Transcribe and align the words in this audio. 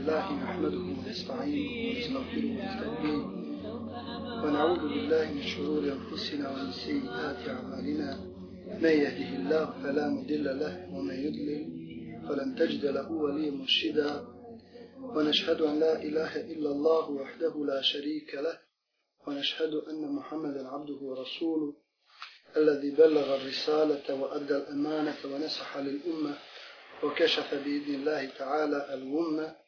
لله 0.00 0.32
نحمده 0.32 0.78
ونستعينه 0.78 1.70
ونستغفره 1.88 2.50
ونستهديه. 2.56 3.22
ونعوذ 4.42 4.82
بالله 4.92 5.24
من 5.36 5.42
شرور 5.42 5.82
أنفسنا 5.98 6.50
ومن 6.50 6.72
سيئات 6.72 7.48
أعمالنا. 7.48 8.10
من 8.84 8.94
يهده 9.04 9.30
الله 9.40 9.64
فلا 9.82 10.08
مضل 10.08 10.46
له 10.62 10.74
ومن 10.94 11.16
يضلل 11.26 11.64
فلن 12.28 12.48
تجد 12.60 12.84
له 12.86 13.12
وليا 13.12 13.50
مرشدا. 13.50 14.12
ونشهد 15.14 15.60
أن 15.60 15.80
لا 15.80 16.02
إله 16.02 16.32
إلا 16.52 16.70
الله 16.70 17.10
وحده 17.10 17.54
لا 17.64 17.80
شريك 17.82 18.34
له. 18.34 18.56
ونشهد 19.26 19.74
أن 19.74 20.02
محمدا 20.18 20.68
عبده 20.68 21.00
ورسوله 21.02 21.74
الذي 22.56 22.90
بلغ 22.90 23.36
الرسالة 23.36 24.06
وأدى 24.20 24.56
الأمانة 24.56 25.20
ونسح 25.24 25.76
للأمة 25.76 26.34
وكشف 27.04 27.54
بإذن 27.64 27.94
الله 27.94 28.22
تعالى 28.38 28.94
الغمة. 28.94 29.59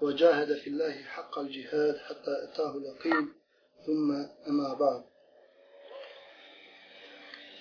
وجاهد 0.00 0.56
في 0.56 0.70
الله 0.70 1.02
حق 1.02 1.38
الجهاد 1.38 1.96
حتى 1.98 2.32
أتاه 2.44 2.76
اليقين 2.76 3.32
ثم 3.86 4.10
أما 4.48 4.74
بعد 4.74 5.04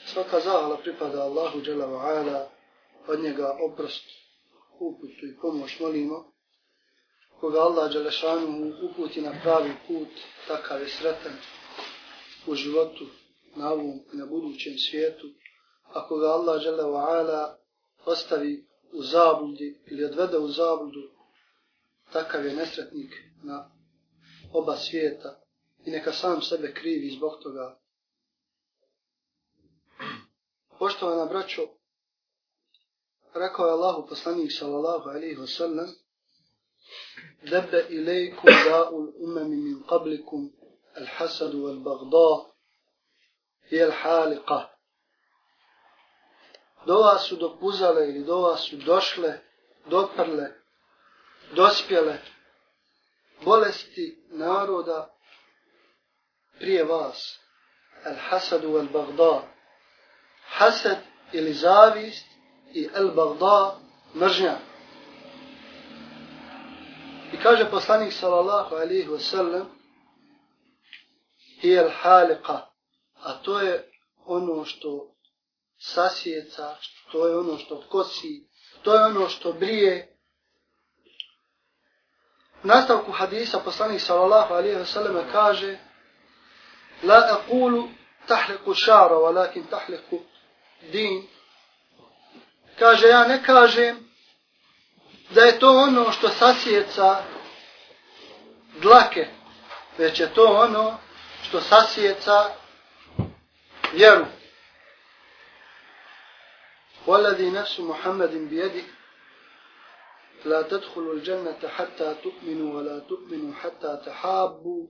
Svaka 0.06 0.40
zahvala 0.40 0.78
pripada 0.78 1.24
Allahu 1.24 1.62
Đela 1.62 1.88
wa 1.88 2.02
Ala, 2.06 2.50
od 3.08 3.20
njega 3.20 3.58
oprost, 3.58 4.06
uputu 4.80 5.26
i 5.26 5.38
pomoć 5.42 5.80
molimo. 5.80 6.32
Koga 7.40 7.60
Allah 7.60 7.92
Đelešanu 7.94 8.74
uputi 8.86 9.22
na 9.22 9.34
pravi 9.44 9.74
put, 9.88 10.08
takav 10.48 10.82
je 10.82 10.88
sretan 10.88 11.34
u 12.48 12.56
životu, 12.56 13.06
na 13.56 13.72
ovom 13.72 14.00
i 14.14 14.18
na 14.18 14.26
budućem 14.26 14.78
svijetu. 14.78 15.28
Ako 15.94 16.18
ga 16.18 16.28
Allah 16.28 16.64
Đela 16.64 16.84
wa 16.84 17.10
Ala 17.10 17.58
ostavi 18.06 18.66
u 18.94 19.04
zabludi 19.04 19.80
ili 19.92 20.06
odvede 20.06 20.38
u 20.38 20.48
zabludu, 20.48 21.10
takav 22.13 22.47
je 22.47 22.55
nesretnik 22.55 23.13
na 23.43 23.71
oba 24.53 24.77
svijeta 24.77 25.41
i 25.85 25.91
neka 25.91 26.13
sam 26.13 26.43
sebe 26.43 26.75
krivi 26.75 27.11
zbog 27.11 27.33
toga. 27.43 27.79
Poštovana 30.79 31.27
braćo, 31.27 31.63
rekao 33.35 33.67
je 33.67 33.73
Allahu 33.73 34.07
poslanik 34.09 34.51
sallallahu 34.59 35.09
alaihi 35.09 35.37
wa 35.37 35.47
sallam, 35.47 35.89
debe 37.43 37.87
ilaikum 37.89 38.51
da'ul 38.71 39.13
umami 39.19 39.57
min 39.57 39.83
qablikum 39.89 40.51
al-hasadu 40.95 41.59
wal-bagda 41.59 42.51
i 43.71 43.83
al-haliqa 43.83 44.81
do 46.87 46.99
vas 47.03 47.29
su 47.29 47.37
dopuzale 47.37 48.09
ili 48.09 48.25
do 48.25 48.41
vas 48.41 48.61
su 48.61 48.77
došle, 48.77 49.41
doprle, 49.87 50.60
dospjele 51.53 52.19
bolesti 53.45 54.25
naroda 54.31 55.15
prije 56.59 56.85
vas. 56.85 57.41
El 58.05 58.15
hasadu 58.29 58.79
el 58.79 58.89
bagda. 58.93 59.43
Hasad 60.45 60.99
ili 61.33 61.53
zavist 61.53 62.27
i 62.73 62.89
el 62.95 63.11
bagda 63.11 63.79
mržnja. 64.15 64.59
I 67.33 67.37
kaže 67.43 67.71
poslanik 67.71 68.13
sallallahu 68.13 68.75
alaihi 68.75 69.09
wasallam 69.09 69.65
hi 71.61 71.77
el 71.77 71.91
halika. 72.03 72.67
A 73.23 73.43
to 73.43 73.61
je 73.61 73.93
ono 74.25 74.65
što 74.65 75.15
sasjeca, 75.79 76.77
to 77.13 77.29
je 77.29 77.39
ono 77.39 77.59
što 77.59 77.85
kosi, 77.91 78.49
to 78.83 78.95
je 78.95 79.05
ono 79.05 79.29
što 79.29 79.53
brije 79.53 80.17
nastavku 82.63 83.13
hadisa 83.13 83.59
poslanik 83.59 84.01
sallallahu 84.01 84.55
alaihi 84.55 84.77
wa 84.77 84.87
sallam 84.87 85.33
kaže 85.33 85.79
la 87.03 87.17
aqulu 87.33 87.89
tahliku 88.27 88.75
šara 88.75 89.15
walakin 89.15 89.67
tahliku 89.71 90.21
din. 90.93 91.29
Kaže 92.79 93.09
ja 93.09 93.25
ne 93.25 93.43
kažem 93.43 94.11
da 95.31 95.43
je 95.43 95.59
to 95.59 95.71
ono 95.71 96.13
što 96.13 96.29
sasjeca 96.29 97.23
dlake 98.81 99.27
već 99.99 100.21
je 100.21 100.35
to 100.35 100.45
ono 100.45 100.99
što 101.43 101.61
sasjeca 101.61 102.51
vjeru. 103.93 104.27
والذي 107.07 107.51
nafsu 107.51 107.83
محمد 107.83 108.31
بيده 108.31 109.00
لا 110.46 110.62
تدخلوا 110.62 111.14
الجنة 111.14 111.68
حتى 111.68 112.16
تؤمنوا 112.24 112.78
ولا 112.78 113.00
تؤمنوا 113.00 113.54
حتى 113.54 114.02
تحابوا 114.06 114.88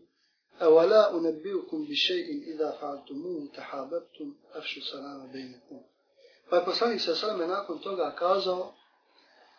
أولا 0.61 1.11
أنبئكم 1.11 1.85
بشيء 1.85 2.55
إذا 2.55 2.71
فعلتموه 2.71 3.49
تحاببتم 3.55 4.35
أفشوا 4.53 4.81
السلام 4.81 5.31
بينكم 5.31 5.81
Pa 6.49 6.55
je 6.55 6.65
poslanik 6.65 7.01
sa 7.01 7.15
sveme 7.15 7.47
nakon 7.47 7.79
toga 7.79 8.15
kazao 8.15 8.73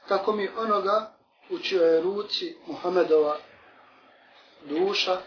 tako 0.08 0.32
mi 0.32 0.48
onoga 0.48 1.16
u 1.50 1.58
čioj 1.58 2.00
ruci 2.00 2.54
Muhammedova 2.66 3.36
duša 4.68 5.20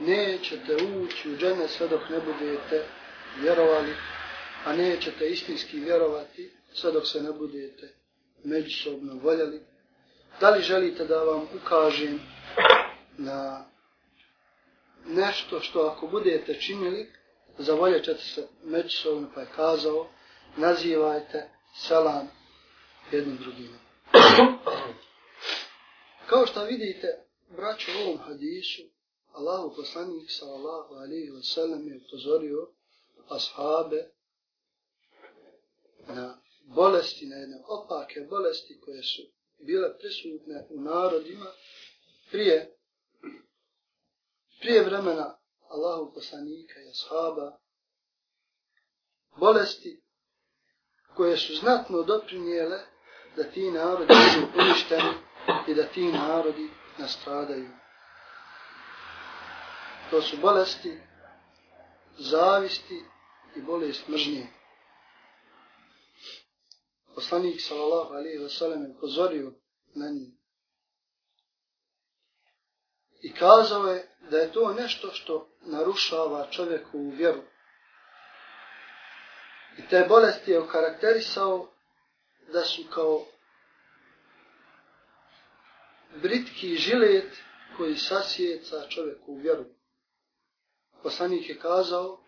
nećete 0.00 0.76
ući 0.76 1.30
u 1.30 1.36
džene 1.36 1.68
sve 1.68 1.88
dok 1.88 2.00
ne 2.10 2.20
budete 2.20 2.84
vjerovali 3.40 3.94
a 4.64 4.76
nećete 4.76 5.28
istinski 5.28 5.80
vjerovati 5.80 6.50
sve 6.72 6.92
dok 6.92 7.06
se 7.06 7.22
ne 7.22 7.32
budete 7.32 7.95
međusobno 8.47 9.13
voljeli. 9.23 9.61
Da 10.39 10.49
li 10.49 10.61
želite 10.61 11.05
da 11.05 11.23
vam 11.23 11.47
ukažem 11.63 12.19
na 13.17 13.65
nešto 15.05 15.59
što 15.59 15.79
ako 15.79 16.07
budete 16.07 16.61
činili, 16.61 17.11
zavoljet 17.57 18.05
ćete 18.05 18.23
se 18.23 18.47
međusobno, 18.63 19.29
pa 19.35 19.41
je 19.41 19.47
kazao, 19.55 20.07
nazivajte 20.57 21.49
selam 21.75 22.27
jednim 23.11 23.37
drugim. 23.37 23.79
Kao 26.29 26.45
što 26.45 26.63
vidite, 26.63 27.07
braću 27.49 27.91
u 27.91 28.07
ovom 28.07 28.17
hadisu, 28.17 28.81
Allahu 29.33 29.75
poslanik 29.75 30.31
sallallahu 30.31 30.93
alaihi 30.93 31.31
wa 31.31 31.53
sallam 31.53 31.87
je 31.87 32.01
upozorio 32.07 32.67
ashabe 33.29 34.09
na 36.07 36.37
bolesti, 36.75 37.25
na 37.25 37.35
jedne 37.35 37.57
opake 37.67 38.21
bolesti 38.21 38.79
koje 38.79 39.03
su 39.03 39.21
bile 39.65 39.97
prisutne 39.97 40.67
u 40.69 40.81
narodima 40.81 41.45
prije, 42.31 42.77
prije 44.59 44.83
vremena 44.83 45.37
Allahu 45.69 46.13
poslanika 46.13 46.79
i 46.79 46.89
ashaba, 46.89 47.57
bolesti 49.39 50.01
koje 51.15 51.37
su 51.37 51.55
znatno 51.55 52.03
doprinijele 52.03 52.79
da 53.35 53.43
ti 53.43 53.71
narodi 53.71 54.13
budu 54.13 54.47
uništeni 54.59 55.13
i 55.67 55.73
da 55.73 55.83
ti 55.83 56.03
narodi 56.03 56.69
nastradaju. 56.97 57.69
To 60.09 60.21
su 60.21 60.37
bolesti, 60.37 60.99
zavisti 62.17 63.03
i 63.55 63.61
bolest 63.61 64.07
mržnje 64.07 64.56
poslanik 67.17 67.61
sallallahu 67.61 68.13
alaihi 68.13 68.39
wa 68.39 68.49
sallam 68.49 68.83
je 68.83 68.89
upozorio 68.89 69.53
na 69.95 70.09
njih. 70.09 70.33
I 73.21 73.33
kazao 73.33 73.87
je 73.87 74.15
da 74.29 74.37
je 74.37 74.51
to 74.51 74.73
nešto 74.73 75.11
što 75.11 75.49
narušava 75.61 76.47
čovjeku 76.51 76.97
u 76.97 77.09
vjeru. 77.09 77.41
I 79.77 79.87
te 79.89 80.05
bolesti 80.09 80.51
je 80.51 80.59
okarakterisao 80.59 81.71
da 82.53 82.63
su 82.65 82.81
kao 82.93 83.25
britki 86.21 86.75
žilet 86.75 87.37
koji 87.77 87.95
sasjeca 87.95 88.87
čovjeku 88.89 89.31
u 89.31 89.37
vjeru. 89.37 89.65
Poslanik 91.03 91.49
je 91.49 91.59
kazao, 91.59 92.19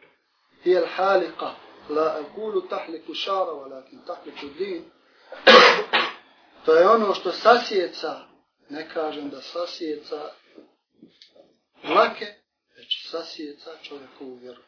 je 0.63 0.87
halika, 0.95 1.55
la 1.89 2.19
ekulu 2.19 2.61
tahliku 2.61 3.13
šara, 3.13 3.51
walakin 3.51 4.05
tahliku 4.05 4.47
din. 4.57 4.91
To 6.65 6.75
je 6.75 6.89
ono 6.89 7.13
što 7.13 7.31
sasjeca, 7.31 8.27
ne 8.69 8.89
kažem 8.89 9.29
da 9.29 9.41
sasjeca 9.41 10.31
mlake, 11.83 12.25
već 12.75 13.09
sasjeca 13.09 13.71
čovjekovu 13.83 14.35
vjeru. 14.35 14.61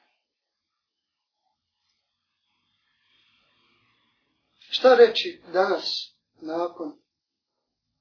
Šta 4.70 4.96
reći 4.96 5.42
danas, 5.54 6.16
nakon 6.42 6.98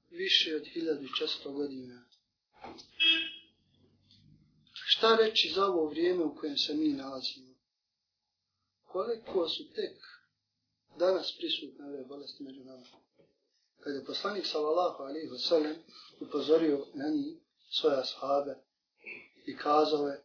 više 0.09 0.55
od 0.55 0.61
1600 0.61 1.53
godina? 1.53 2.05
Šta 4.73 5.15
reći 5.15 5.51
za 5.55 5.65
ovo 5.65 5.89
vrijeme 5.89 6.23
u 6.23 6.35
kojem 6.35 6.57
se 6.57 6.73
mi 6.73 6.87
nalazimo? 6.87 7.50
Koliko 8.91 9.47
su 9.49 9.63
tek 9.75 9.97
danas 10.99 11.37
prisutne 11.37 11.85
ove 11.85 12.05
bolesti 12.05 12.43
među 12.43 12.63
nama. 12.63 12.85
kada 13.79 13.95
je 13.95 14.05
poslanik 14.05 14.45
sallallahu 14.45 15.03
alaihi 15.03 15.29
wa 15.29 15.47
sallam 15.49 15.75
upozorio 16.19 16.85
na 16.93 17.07
njih 17.07 17.37
svoje 17.71 17.99
ashabe 17.99 18.55
i 19.45 19.57
kazao 19.57 20.07
je 20.07 20.23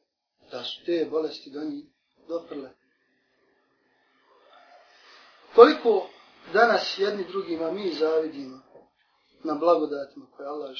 da 0.50 0.64
su 0.64 0.84
te 0.86 1.08
bolesti 1.10 1.50
do 1.50 1.64
njih 1.64 1.84
doprle. 2.28 2.70
Koliko 5.54 6.08
danas 6.52 6.98
jedni 6.98 7.24
drugima 7.28 7.70
mi 7.70 7.94
zavidimo 7.94 8.60
na 9.44 9.54
blagodatima 9.54 10.26
koje 10.36 10.48
Allah 10.48 10.70
je 10.70 10.76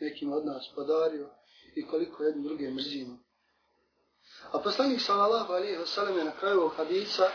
nekim 0.00 0.32
od 0.32 0.46
nas 0.46 0.72
podario 0.74 1.30
i 1.74 1.86
koliko 1.86 2.22
jedni 2.22 2.42
druge 2.42 2.70
mrzimo. 2.70 3.18
A 4.52 4.58
poslanik 4.58 5.00
sallallahu 5.00 5.52
alaihi 5.52 5.78
wasallam 5.78 6.18
je 6.18 6.24
na 6.24 6.30
kraju 6.30 6.60
ovog 6.60 6.72
hadisa 6.76 7.30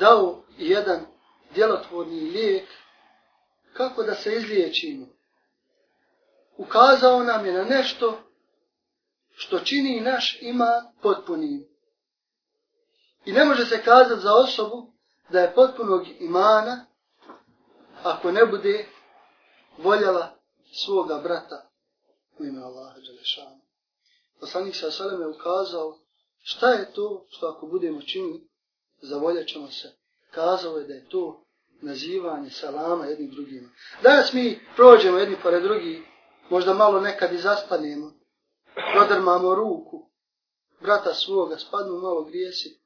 dao 0.00 0.42
jedan 0.58 1.06
djelotvorni 1.54 2.20
lijek 2.20 2.68
kako 3.72 4.02
da 4.02 4.14
se 4.14 4.36
izliječimo. 4.36 5.06
Ukazao 6.56 7.22
nam 7.22 7.46
je 7.46 7.52
na 7.52 7.64
nešto 7.64 8.18
što 9.34 9.58
čini 9.60 10.00
naš 10.00 10.38
ima 10.40 10.92
potpunim. 11.02 11.68
I 13.24 13.32
ne 13.32 13.44
može 13.44 13.66
se 13.66 13.82
kazati 13.82 14.20
za 14.20 14.34
osobu 14.34 14.92
da 15.28 15.40
je 15.40 15.54
potpunog 15.54 16.06
imana 16.20 16.86
ako 18.02 18.32
ne 18.32 18.46
bude 18.46 18.86
voljela 19.78 20.38
svoga 20.84 21.18
brata 21.18 21.70
u 22.38 22.44
ime 22.44 22.62
Allaha 22.62 22.94
Đalešana. 23.06 23.63
Poslanik 24.44 24.76
sa 24.76 24.90
Salem 24.90 25.20
je 25.20 25.28
ukazao 25.28 25.98
šta 26.42 26.68
je 26.70 26.92
to 26.92 27.26
što 27.30 27.46
ako 27.46 27.66
budemo 27.66 28.02
činili, 28.02 28.48
zavoljet 29.02 29.48
ćemo 29.48 29.70
se. 29.70 29.92
Kazao 30.30 30.78
je 30.78 30.86
da 30.86 30.94
je 30.94 31.08
to 31.08 31.44
nazivanje 31.82 32.50
salama 32.50 33.06
jednim 33.06 33.30
drugima. 33.30 33.68
Danas 34.02 34.32
mi 34.32 34.60
prođemo 34.76 35.18
jedni 35.18 35.36
pored 35.42 35.62
drugi, 35.62 36.02
možda 36.50 36.74
malo 36.74 37.00
nekad 37.00 37.32
i 37.32 37.38
zastanemo, 37.38 38.12
prodrmamo 38.94 39.54
ruku, 39.54 40.10
brata 40.80 41.14
svoga, 41.14 41.58
spadnu 41.58 41.98
malo 41.98 42.24
grijesi. 42.24 42.80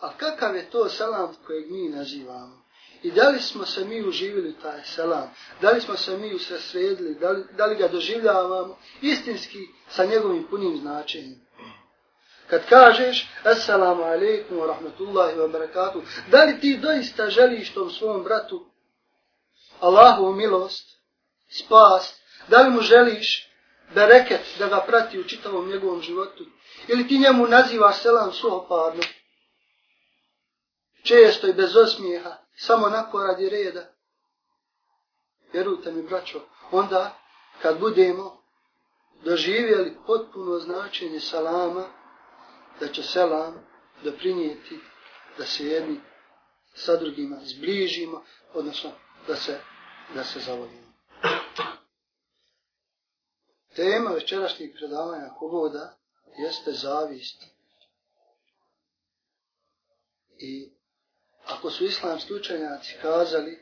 A 0.00 0.16
kakav 0.16 0.56
je 0.56 0.70
to 0.70 0.88
salam 0.88 1.34
kojeg 1.46 1.70
mi 1.70 1.88
nazivamo? 1.88 2.65
I 3.06 3.10
da 3.10 3.28
li 3.28 3.40
smo 3.40 3.66
se 3.66 3.84
mi 3.84 4.08
uživili 4.08 4.54
taj 4.62 4.84
selam? 4.84 5.30
Da 5.60 5.70
li 5.70 5.80
smo 5.80 5.96
se 5.96 6.16
mi 6.16 6.34
usresredili? 6.34 7.14
Da 7.14 7.30
li, 7.30 7.44
da 7.52 7.66
li 7.66 7.76
ga 7.76 7.88
doživljavamo 7.88 8.78
istinski 9.02 9.58
sa 9.88 10.04
njegovim 10.04 10.46
punim 10.50 10.76
značenjem? 10.76 11.40
Kad 12.46 12.68
kažeš 12.68 13.28
Assalamu 13.44 14.02
alaikum 14.02 14.58
wa 14.58 14.66
rahmatullahi 14.66 15.36
wa 15.36 15.52
barakatuh, 15.52 16.02
da 16.30 16.44
li 16.44 16.60
ti 16.60 16.78
doista 16.82 17.30
želiš 17.30 17.74
tom 17.74 17.90
svom 17.90 18.24
bratu 18.24 18.66
Allahovu 19.80 20.32
milost, 20.32 20.86
spas, 21.48 22.20
da 22.48 22.62
li 22.62 22.70
mu 22.70 22.80
želiš 22.80 23.48
bereket 23.94 24.40
da 24.58 24.68
ga 24.68 24.84
prati 24.86 25.20
u 25.20 25.24
čitavom 25.24 25.68
njegovom 25.68 26.02
životu? 26.02 26.44
Ili 26.88 27.08
ti 27.08 27.18
njemu 27.18 27.46
nazivaš 27.46 28.02
selam 28.02 28.32
suhoparno? 28.32 29.02
Često 31.02 31.46
i 31.46 31.52
bez 31.52 31.76
osmijeha, 31.76 32.45
samo 32.56 32.88
nako 32.88 33.22
radi 33.22 33.48
reda. 33.48 33.92
Vjerujte 35.52 35.92
mi, 35.92 36.02
braćo, 36.02 36.40
onda 36.70 37.18
kad 37.62 37.80
budemo 37.80 38.42
doživjeli 39.24 39.96
potpuno 40.06 40.58
značenje 40.58 41.20
salama, 41.20 41.84
da 42.80 42.88
će 42.88 43.02
selam 43.02 43.66
doprinijeti 44.04 44.80
da 45.38 45.44
se 45.44 45.66
jedni 45.66 46.00
sa 46.74 46.96
drugima 46.96 47.36
zbližimo, 47.42 48.24
odnosno 48.54 48.90
da 49.26 49.36
se, 49.36 49.60
da 50.14 50.24
se 50.24 50.40
zavodimo. 50.40 50.92
Tema 53.76 54.10
večerašnjih 54.10 54.74
predavanja 54.78 55.34
Koboda 55.38 55.98
jeste 56.38 56.72
zavist. 56.72 57.44
I 60.38 60.75
ako 61.46 61.70
su 61.70 61.84
islamski 61.84 62.34
učenjaci 62.34 62.94
kazali 63.02 63.58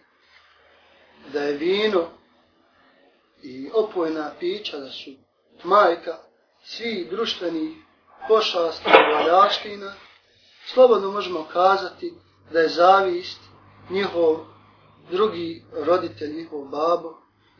da 1.32 1.42
je 1.42 1.56
vino 1.56 2.08
i 3.42 3.70
opojna 3.74 4.30
pića, 4.40 4.78
da 4.78 4.90
su 4.90 5.10
majka 5.64 6.18
svih 6.64 7.10
društvenih 7.10 7.76
pošasti 8.28 8.88
i 8.88 9.14
valjaština, 9.14 9.94
slobodno 10.66 11.10
možemo 11.10 11.46
kazati 11.52 12.14
da 12.52 12.60
je 12.60 12.68
zavist 12.68 13.40
njihov 13.90 14.36
drugi 15.10 15.64
roditelj, 15.72 16.36
njihov 16.36 16.64
babo 16.64 17.14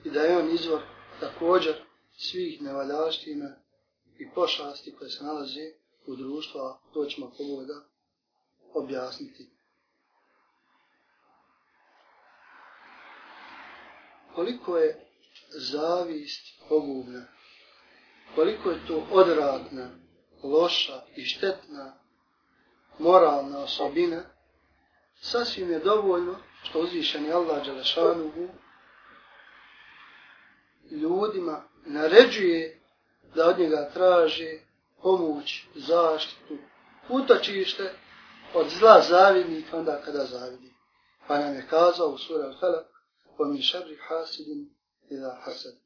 i 0.04 0.10
da 0.10 0.20
je 0.20 0.38
on 0.38 0.50
izvor 0.50 0.82
također 1.20 1.74
svih 2.16 2.62
nevaljaština 2.62 3.56
i 4.18 4.30
pošasti 4.34 4.94
koje 4.98 5.10
se 5.10 5.24
nalaze 5.24 5.72
u 6.06 6.16
društvu, 6.16 6.60
a 6.60 6.78
to 6.94 7.04
ćemo 7.04 7.32
pogoda 7.38 7.74
objasniti. 8.74 9.53
Koliko 14.34 14.78
je 14.78 15.06
zavist 15.48 16.60
pogubna, 16.68 17.26
koliko 18.34 18.70
je 18.70 18.86
to 18.86 19.06
odradna, 19.10 19.90
loša 20.42 21.02
i 21.16 21.24
štetna 21.24 21.94
moralna 22.98 23.58
osobina, 23.58 24.22
sasvim 25.20 25.70
je 25.70 25.78
dovoljno 25.78 26.36
što 26.62 26.80
uzvišeni 26.80 27.32
Allah 27.32 27.64
Đelešanuhu 27.64 28.48
ljudima 30.90 31.62
naređuje 31.86 32.80
da 33.34 33.48
od 33.48 33.58
njega 33.58 33.90
traže 33.94 34.58
pomoć, 35.02 35.66
zaštitu, 35.74 36.58
utočište 37.08 37.92
od 38.54 38.68
zla 38.68 39.00
zavidnika 39.00 39.76
onda 39.76 40.02
kada 40.04 40.24
zavidi. 40.24 40.74
Pa 41.26 41.38
nam 41.38 41.54
je 41.54 41.66
kazao 41.70 42.08
u 42.08 42.18
sura 42.18 42.44
Al-Falak, 42.44 42.93
ومن 43.38 43.62
شر 43.62 43.96
حاسد 43.96 44.68
إذا 45.12 45.42
ila 45.44 45.84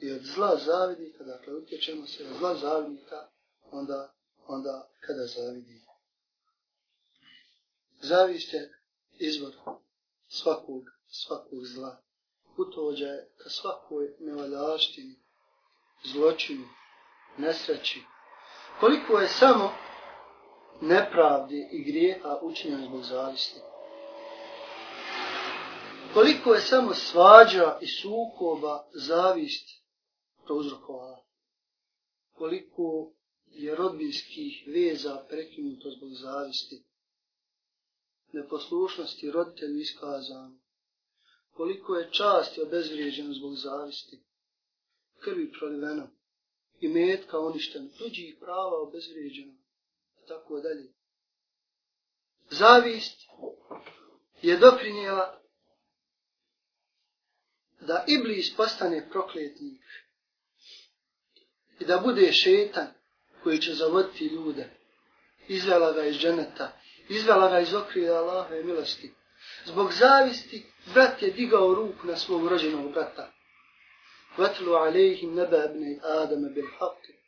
i 0.00 0.12
od 0.12 0.22
zla 0.22 0.56
zavidnika, 0.56 1.24
dakle 1.24 1.54
utječemo 1.54 2.06
se 2.06 2.26
od 2.28 2.38
zla 2.38 2.54
zavidnika, 2.54 3.28
onda, 3.70 4.14
onda 4.46 4.88
kada 5.00 5.26
zavidi. 5.26 5.84
Zavist 8.00 8.52
je 8.52 8.78
izvor 9.12 9.52
svakog, 10.28 10.82
svakog 11.08 11.64
zla. 11.64 12.02
Utođa 12.56 13.06
je 13.06 13.30
ka 13.36 13.50
svakoj 13.50 14.14
nevaljaštini, 14.20 15.16
zločinu, 16.04 16.68
nesreći. 17.38 18.00
Koliko 18.80 19.18
je 19.18 19.28
samo 19.28 19.72
nepravdi 20.80 21.68
i 21.72 21.84
grijeha 21.84 22.38
učinjeno 22.42 22.86
zbog 22.86 23.02
zavisti. 23.02 23.60
Koliko 26.14 26.54
je 26.54 26.60
samo 26.60 26.94
svađa 26.94 27.78
i 27.80 27.86
sukoba 27.86 28.88
zavist 28.92 29.68
prouzrokovala. 30.44 31.24
Koliko 32.32 33.12
je 33.46 33.76
rodbinskih 33.76 34.64
veza 34.66 35.24
prekinuto 35.28 35.90
zbog 35.90 36.10
zavisti, 36.12 36.84
neposlušnosti 38.32 39.30
roditelju 39.30 39.80
iskazano, 39.80 40.58
koliko 41.50 41.94
je 41.94 42.12
časti 42.12 42.62
obezvrijeđeno 42.62 43.32
zbog 43.32 43.54
zavisti, 43.54 44.24
krvi 45.18 45.52
proliveno 45.52 46.08
i 46.80 46.88
metka 46.88 47.38
uništeno, 47.38 47.88
Tuđih 47.98 48.36
prava 48.40 48.82
obezvrijeđeno, 48.82 49.54
tako 50.28 50.60
dalje. 50.60 50.92
Zavist 52.50 53.18
je 54.42 54.56
doprinjela 54.56 55.43
da 57.83 58.03
Iblis 58.07 58.55
postane 58.55 59.09
prokletnik 59.09 59.81
i 61.79 61.85
da 61.85 61.97
bude 61.97 62.31
šetan 62.31 62.87
koji 63.43 63.59
će 63.59 63.73
zavoditi 63.73 64.25
ljude. 64.25 64.69
Izvela 65.47 65.91
ga 65.91 66.03
iz 66.03 66.15
dženeta, 66.15 66.71
izvela 67.09 67.49
ga 67.49 67.59
iz 67.59 67.73
okrija 67.73 68.13
Allaha 68.13 68.55
i 68.55 68.63
milosti. 68.63 69.13
Zbog 69.65 69.93
zavisti, 69.93 70.65
brat 70.93 71.21
je 71.21 71.31
digao 71.31 71.73
ruku 71.73 72.07
na 72.07 72.15
svog 72.15 72.47
rođenog 72.47 72.91
brata. 72.91 73.31
Vatlu 74.37 74.73
alejhim 74.73 75.35
neba 75.35 75.65
ibn 75.65 75.99
Adama 76.03 76.49
bil 76.49 76.67
haqi. 76.79 77.19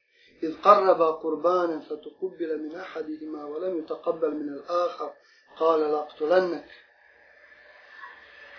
إذ 0.43 0.61
قربا 0.61 1.11
قربانا 1.11 1.79
فتقبل 1.79 2.59
من 2.63 2.75
أحدهما 2.75 3.45
ولم 3.45 3.79
يتقبل 3.79 4.31
من 4.31 4.49
الآخر 4.49 5.13
قال 5.57 5.79
لأقتلنك 5.79 6.65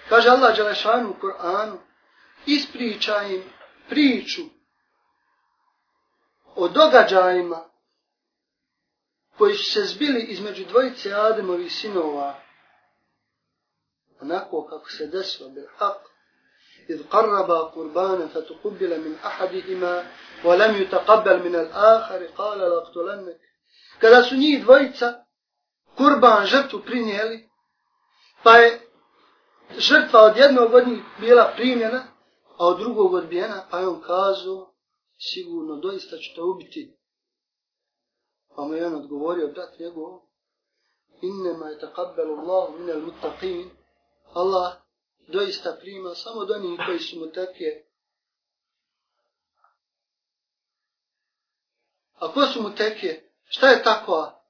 Kaže 0.09 0.31
Allah 0.31 0.57
Đelešanu 0.57 1.11
u 1.11 1.15
Kur'anu, 1.21 1.79
ispričaj 2.47 3.35
im 3.35 3.43
priču 3.89 4.43
o 6.55 6.69
događajima 6.69 7.65
koji 9.39 9.55
su 9.55 9.73
se 9.73 9.81
zbili 9.85 10.23
između 10.23 10.65
dvojice 10.65 11.15
Ademovih 11.15 11.73
sinova 11.73 12.41
onako 14.21 14.67
kako 14.67 14.91
se 14.91 15.07
desilo 15.07 15.49
bil 15.49 15.67
haq 15.79 16.13
إذ 16.91 17.03
قربا 17.11 17.61
قربانا 17.61 18.27
فتقبل 18.27 19.01
من 19.01 19.15
أحدهما 19.15 20.07
ولم 20.45 20.83
يتقبل 20.83 21.43
من 21.43 21.55
الآخر 21.55 22.27
قال 22.27 22.59
لأقتلنك 22.59 23.41
kada 23.99 24.23
su 24.23 24.37
njih 24.37 24.63
dvojica 24.63 25.25
kurban 25.97 26.47
žrtvu 26.47 26.81
prinijeli, 26.81 27.49
pa 28.43 28.57
je 28.57 28.81
žrtva 29.79 30.23
od 30.23 30.37
jednog 30.37 30.75
od 30.75 30.89
njih 30.89 31.01
bila 31.21 31.53
primjena, 31.57 32.05
a 32.58 32.68
od 32.68 32.80
drugog 32.80 33.14
odbijena, 33.14 33.68
pa 33.72 33.80
je 33.80 33.88
on 33.88 34.02
kazao, 34.02 34.74
sigurno, 35.18 35.76
doista 35.76 36.18
ću 36.18 36.36
te 36.36 36.42
ubiti. 36.42 36.98
Pa 38.56 38.62
mu 38.62 38.74
je 38.74 38.86
on 38.86 38.96
odgovorio, 38.96 39.48
brat 39.48 39.80
njegov, 39.80 40.20
innema 41.22 41.68
je 41.68 41.80
takabbelu 41.80 42.38
Allahu 42.38 42.80
minel 42.80 43.02
mutaqin, 43.02 43.70
Allah 44.34 44.74
doista 45.28 45.78
prima 45.82 46.16
samo 46.16 46.42
od 46.42 46.52
onih 46.52 46.80
koji 46.86 47.00
su 47.00 47.20
mu 47.20 47.32
tekije. 47.32 47.88
A 52.14 52.34
ko 52.34 52.46
su 52.46 52.62
mu 52.62 52.76
tekije? 52.76 53.32
Šta 53.46 53.70
je 53.70 53.84
takva? 53.84 54.44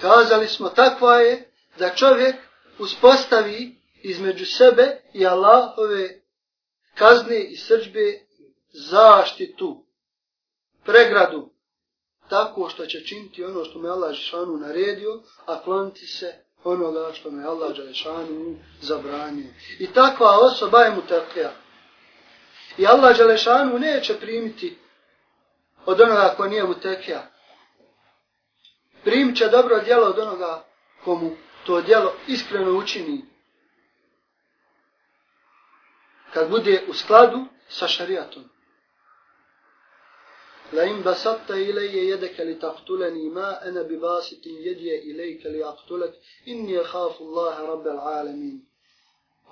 Kazali 0.00 0.48
smo, 0.48 0.68
takva 0.68 1.16
je 1.16 1.52
da 1.78 1.94
čovjek 1.94 2.36
uspostavi 2.78 3.76
između 4.02 4.46
sebe 4.46 5.00
i 5.14 5.26
Allahove 5.26 6.21
kazne 6.94 7.44
i 7.44 7.56
srđbe 7.56 8.20
zaštitu, 8.72 9.84
pregradu, 10.84 11.50
tako 12.28 12.68
što 12.68 12.86
će 12.86 13.04
činiti 13.04 13.44
ono 13.44 13.64
što 13.64 13.78
me 13.78 13.88
Allah 13.88 14.12
Žešanu 14.12 14.56
naredio, 14.56 15.22
a 15.46 15.62
kloniti 15.62 16.06
se 16.06 16.34
onoga 16.64 17.12
što 17.12 17.30
me 17.30 17.44
Allah 17.44 17.74
Žešanu 17.74 18.56
zabranio. 18.80 19.48
I 19.78 19.86
takva 19.86 20.38
osoba 20.40 20.78
je 20.78 20.90
mu 20.90 21.02
tekija. 21.08 21.52
I 22.78 22.86
Allah 22.86 23.16
Žešanu 23.16 23.78
neće 23.78 24.14
primiti 24.20 24.78
od 25.86 26.00
onoga 26.00 26.34
ko 26.36 26.46
nije 26.46 26.64
mu 26.64 26.74
tekija. 26.74 27.30
Primit 29.04 29.36
će 29.36 29.48
dobro 29.48 29.80
djelo 29.80 30.06
od 30.06 30.18
onoga 30.18 30.64
komu 31.04 31.30
to 31.66 31.80
djelo 31.80 32.12
iskreno 32.26 32.78
učini 32.78 33.31
kad 36.34 36.50
bude 36.50 36.82
u 36.88 36.94
skladu 36.94 37.46
sa 37.68 37.88
šarijatom. 37.88 38.44
La 40.72 40.84
in 40.84 41.02
basatta 41.02 41.56
ilaye 41.56 42.08
yadaka 42.08 42.44
li 42.44 42.58
taqtulani 42.58 43.30
ma 43.30 43.58
ana 43.66 43.84
bi 43.84 43.96
basitin 43.96 44.56
yadiya 44.66 45.02
ilayka 45.02 45.48
li 45.48 45.62
aqtulak 45.62 46.12
inni 46.44 46.78
akhafu 46.78 47.24
Allah 47.24 47.58
rabb 47.68 47.86
alalamin. 47.86 48.60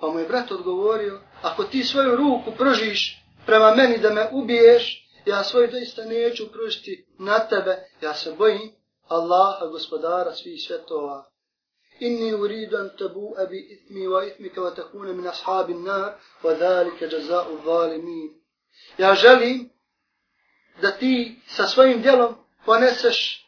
Pa 0.00 0.06
moj 0.06 0.24
brat 0.28 0.52
odgovorio, 0.52 1.20
ako 1.42 1.64
ti 1.64 1.84
svoju 1.84 2.16
ruku 2.16 2.52
pržiš 2.58 3.20
prema 3.46 3.74
meni 3.74 3.98
da 3.98 4.10
me 4.10 4.28
ubiješ, 4.32 5.08
ja 5.26 5.44
svoju 5.44 5.68
doista 5.68 6.04
neću 6.04 6.52
pružiti 6.52 7.06
na 7.18 7.38
tebe, 7.38 7.76
ja 8.00 8.14
se 8.14 8.32
bojim 8.32 8.72
Allaha 9.08 9.66
gospodara 9.66 10.32
svih 10.34 10.62
svetova 10.66 11.29
Inni 11.99 12.33
uridu 12.33 12.77
an 12.77 12.89
tabu 12.97 13.35
abi 13.37 13.57
ithmi 13.57 14.07
wa 14.07 14.25
ithmika 14.25 14.61
wa 14.61 14.75
takune 14.75 15.13
min 15.13 15.27
ashabin 15.27 15.83
nar, 15.83 16.19
wa 16.43 16.53
dhalike 16.53 17.07
jaza'u 17.07 17.59
zalimin. 17.65 18.29
Ja 18.97 19.15
želim 19.15 19.69
da 20.81 20.91
ti 20.91 21.41
sa 21.47 21.67
svojim 21.67 22.01
djelom 22.01 22.35
poneseš 22.65 23.47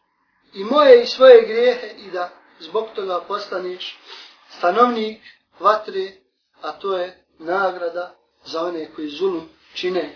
i 0.53 0.63
moje 0.63 1.03
i 1.03 1.07
svoje 1.07 1.41
grijehe 1.47 1.93
i 1.97 2.11
da 2.11 2.29
zbog 2.59 2.87
toga 2.95 3.19
postaneš 3.27 3.99
stanovnik 4.49 5.21
vatre, 5.59 6.11
a 6.61 6.71
to 6.71 6.97
je 6.97 7.25
nagrada 7.39 8.15
za 8.45 8.61
one 8.61 8.93
koji 8.95 9.09
zulum 9.09 9.49
čine. 9.73 10.15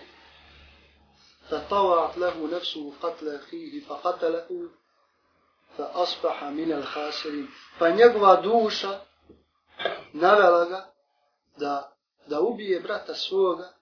فطوعت 1.52 2.18
له 2.18 2.56
نفسه 2.56 2.92
قتل 3.02 3.28
أخيه 3.28 3.80
fa 5.77 5.91
asbaha 5.93 6.49
min 6.49 6.73
al 6.73 6.85
khasirin 6.93 7.47
pa 7.79 7.89
njegova 7.89 8.41
duša 8.41 8.99
navela 10.13 10.65
ga 10.65 10.93
da, 11.57 11.97
da 12.27 12.41
ubije 12.41 12.79
brata 12.79 13.15
svoga 13.15 13.73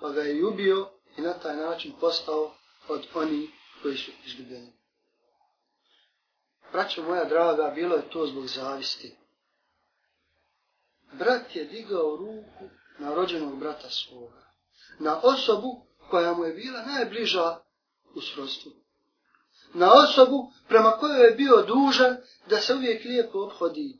pa 0.00 0.10
ga 0.10 0.22
je 0.22 0.46
ubio 0.46 0.90
i 1.16 1.20
na 1.20 1.32
taj 1.32 1.56
način 1.56 1.92
postao 2.00 2.54
od 2.88 3.06
oni 3.14 3.50
koji 3.82 3.96
su 3.96 4.10
izgubljeni. 4.26 4.72
Braćo 6.72 7.02
moja 7.02 7.24
draga, 7.24 7.72
bilo 7.74 7.96
je 7.96 8.10
to 8.10 8.26
zbog 8.26 8.46
zavisti. 8.46 9.16
Brat 11.12 11.56
je 11.56 11.64
digao 11.64 12.16
ruku 12.16 12.70
na 12.98 13.14
rođenog 13.14 13.58
brata 13.58 13.90
svoga, 13.90 14.52
na 14.98 15.20
osobu 15.22 15.86
koja 16.10 16.32
mu 16.32 16.44
je 16.44 16.52
bila 16.52 16.82
najbliža 16.82 17.60
u 18.14 18.20
srodstvu. 18.20 18.72
Na 19.74 19.92
osobu 19.92 20.52
prema 20.68 20.90
kojoj 20.90 21.24
je 21.24 21.34
bio 21.34 21.62
dužan 21.62 22.16
da 22.46 22.60
se 22.60 22.74
uvijek 22.74 23.04
lijepo 23.04 23.38
obhodi. 23.38 23.98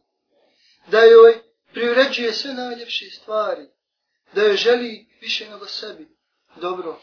Da 0.91 1.01
joj 1.01 1.43
privređuje 1.73 2.33
sve 2.33 2.55
najljepše 2.55 3.11
stvari. 3.11 3.69
Da 4.35 4.43
joj 4.43 4.57
želi 4.57 5.07
više 5.21 5.51
nego 5.51 5.67
sebi. 5.67 6.17
Dobro 6.57 7.01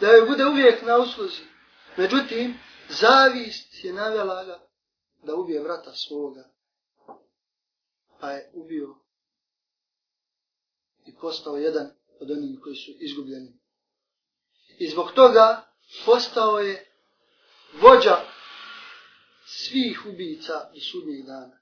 da 0.00 0.08
joj 0.08 0.26
bude 0.26 0.46
uvijek 0.46 0.82
na 0.82 0.96
usluzi. 0.96 1.42
Međutim, 1.96 2.54
zavist 2.88 3.84
je 3.84 3.92
navjela 3.92 4.44
ga 4.44 4.66
da 5.22 5.34
ubije 5.34 5.62
vrata 5.62 5.92
svoga. 5.94 6.50
Pa 8.20 8.30
je 8.30 8.50
ubio 8.54 8.94
i 11.06 11.16
postao 11.16 11.56
jedan 11.56 11.90
od 12.20 12.30
onih 12.30 12.58
koji 12.62 12.76
su 12.76 12.90
izgubljeni. 13.00 13.58
I 14.78 14.88
zbog 14.88 15.12
toga 15.12 15.74
postao 16.04 16.58
je 16.58 16.91
vođa 17.80 18.16
svih 19.46 20.06
ubica 20.06 20.70
do 20.74 20.80
sudnjih 20.80 21.26
dana. 21.26 21.58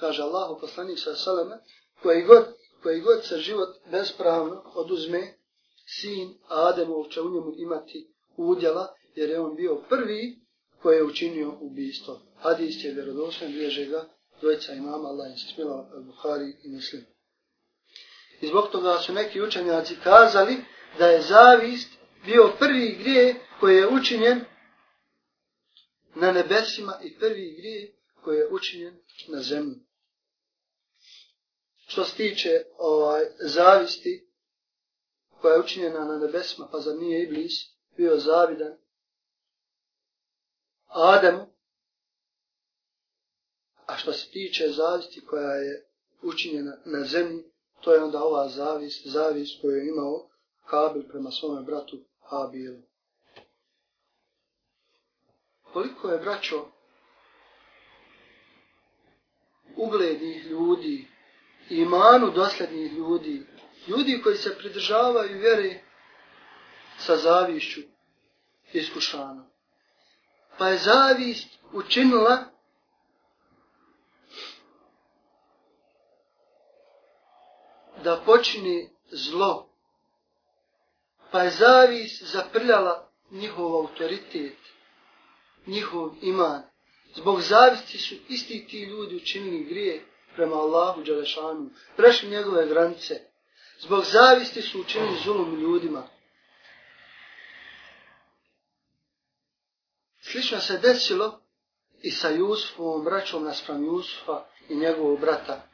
Kaže 0.00 0.22
Allahu 0.22 0.60
poslanik 0.60 0.98
sa 0.98 1.14
salame, 1.14 1.56
koji 2.02 2.22
god, 2.22 2.44
koji 2.82 3.00
god 3.00 3.24
se 3.24 3.38
život 3.38 3.76
bespravno 3.90 4.62
oduzme, 4.74 5.34
sin 5.86 6.38
Ademov 6.48 7.08
će 7.08 7.20
u 7.20 7.30
njemu 7.30 7.52
imati 7.56 8.14
udjela, 8.36 8.94
jer 9.14 9.30
je 9.30 9.40
on 9.40 9.56
bio 9.56 9.76
prvi 9.88 10.38
koji 10.82 10.96
je 10.96 11.04
učinio 11.04 11.52
ubistvo. 11.60 12.20
Hadis 12.36 12.84
je 12.84 12.92
vjerodosven, 12.92 13.52
bilježe 13.52 13.86
ga 13.86 14.08
dvojca 14.40 14.72
imama, 14.72 15.08
Allah 15.08 15.30
im 15.30 15.36
se 15.36 15.54
smila, 15.54 15.90
Buhari 16.06 16.56
i 16.62 16.68
Muslim. 16.68 17.04
I 18.40 18.46
zbog 18.46 18.68
toga 18.72 18.98
su 18.98 19.12
neki 19.12 19.42
učenjaci 19.42 19.96
kazali 20.04 20.56
da 20.98 21.06
je 21.06 21.22
zavist 21.22 21.88
bio 22.24 22.52
prvi 22.58 22.96
grije 23.00 23.34
koji 23.60 23.76
je 23.76 23.88
učinjen 23.88 24.44
na 26.14 26.32
nebesima 26.32 27.00
i 27.02 27.18
prvi 27.18 27.54
grije 27.58 27.96
koji 28.24 28.36
je 28.36 28.48
učinjen 28.50 28.98
na 29.28 29.42
zemlji. 29.42 29.88
Što 31.86 32.04
se 32.04 32.16
tiče 32.16 32.64
ovaj, 32.78 33.24
zavisti, 33.40 34.28
koja 35.40 35.54
je 35.54 35.60
učinjena 35.60 36.04
na 36.04 36.18
nebesima, 36.18 36.68
pa 36.72 36.80
za 36.80 36.94
nije 36.94 37.22
Iblis 37.22 37.52
bio 37.96 38.16
zavidan 38.16 38.78
Ademu, 40.86 41.46
a 43.86 43.96
što 43.96 44.12
se 44.12 44.30
tiče 44.30 44.68
zavisti 44.68 45.24
koja 45.24 45.54
je 45.54 45.88
učinjena 46.22 46.76
na 46.84 47.04
zemlji, 47.04 47.44
to 47.80 47.92
je 47.92 48.02
onda 48.02 48.22
ova 48.22 48.48
zavist, 48.48 49.06
zavist 49.06 49.60
koju 49.60 49.76
je 49.76 49.88
imao 49.88 50.30
Kabil 50.66 51.08
prema 51.08 51.30
svome 51.30 51.62
bratu 51.62 52.04
Habilu. 52.20 52.82
Koliko 55.72 56.08
je 56.08 56.18
braćo 56.18 56.66
uglednih 59.76 60.44
ljudi, 60.44 61.08
imanu 61.70 62.30
doslednih 62.30 62.92
ljudi, 62.92 63.46
ljudi 63.86 64.20
koji 64.22 64.36
se 64.36 64.58
pridržavaju 64.58 65.38
vjere 65.38 65.80
sa 66.98 67.16
zavišću 67.16 67.80
iskušano. 68.72 69.50
Pa 70.58 70.68
je 70.68 70.78
zavist 70.78 71.48
učinila 71.72 72.44
da 78.04 78.22
počini 78.26 78.90
zlo. 79.10 79.68
Pa 81.30 81.42
je 81.42 81.50
zavist 81.50 82.22
zaprljala 82.22 83.10
njihov 83.30 83.76
autoritet, 83.76 84.58
njihov 85.68 86.10
iman. 86.22 86.62
Zbog 87.14 87.40
zavisti 87.40 87.98
su 87.98 88.14
isti 88.28 88.66
ti 88.66 88.82
ljudi 88.82 89.16
učinili 89.16 89.64
grije 89.64 90.04
prema 90.34 90.56
Allahu 90.56 91.02
Đalešanu, 91.02 91.70
prešli 91.96 92.30
njegove 92.30 92.66
granice. 92.66 93.20
Zbog 93.80 94.04
zavisti 94.04 94.62
su 94.62 94.80
učinili 94.80 95.18
zulum 95.24 95.60
ljudima. 95.60 96.08
Slično 100.20 100.60
se 100.60 100.78
desilo 100.78 101.40
i 102.02 102.10
sa 102.10 102.28
Jusufom, 102.28 103.04
braćom 103.04 103.44
naspram 103.44 103.84
Jusufa 103.84 104.44
i 104.68 104.76
njegovog 104.76 105.20
brata 105.20 105.68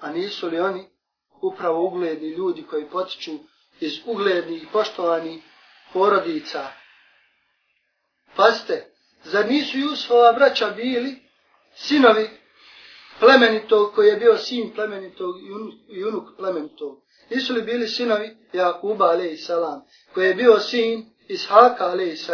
A 0.00 0.10
nisu 0.10 0.48
li 0.48 0.60
oni 0.60 0.88
upravo 1.42 1.86
ugledni 1.86 2.28
ljudi 2.28 2.62
koji 2.62 2.90
potiču 2.90 3.32
iz 3.80 3.92
uglednih 4.06 4.62
i 4.62 4.66
poštovanih 4.72 5.42
porodica? 5.92 6.79
Pazite, 8.36 8.94
zar 9.24 9.48
nisu 9.48 9.78
Jusufova 9.78 10.32
braća 10.32 10.70
bili 10.70 11.22
sinovi 11.74 12.30
plemenitog 13.20 13.94
koji 13.94 14.08
je 14.08 14.16
bio 14.16 14.36
sin 14.36 14.72
plemenitog 14.74 15.34
i 15.88 16.04
unuk 16.04 16.36
plemenitog? 16.36 17.02
Nisu 17.30 17.54
li 17.54 17.62
bili 17.62 17.88
sinovi 17.88 18.36
Jakuba 18.52 19.10
a.s. 19.10 19.50
koji 20.14 20.26
je 20.26 20.34
bio 20.34 20.58
sin 20.58 21.10
Ishaka 21.28 21.86
a.s. 21.86 22.28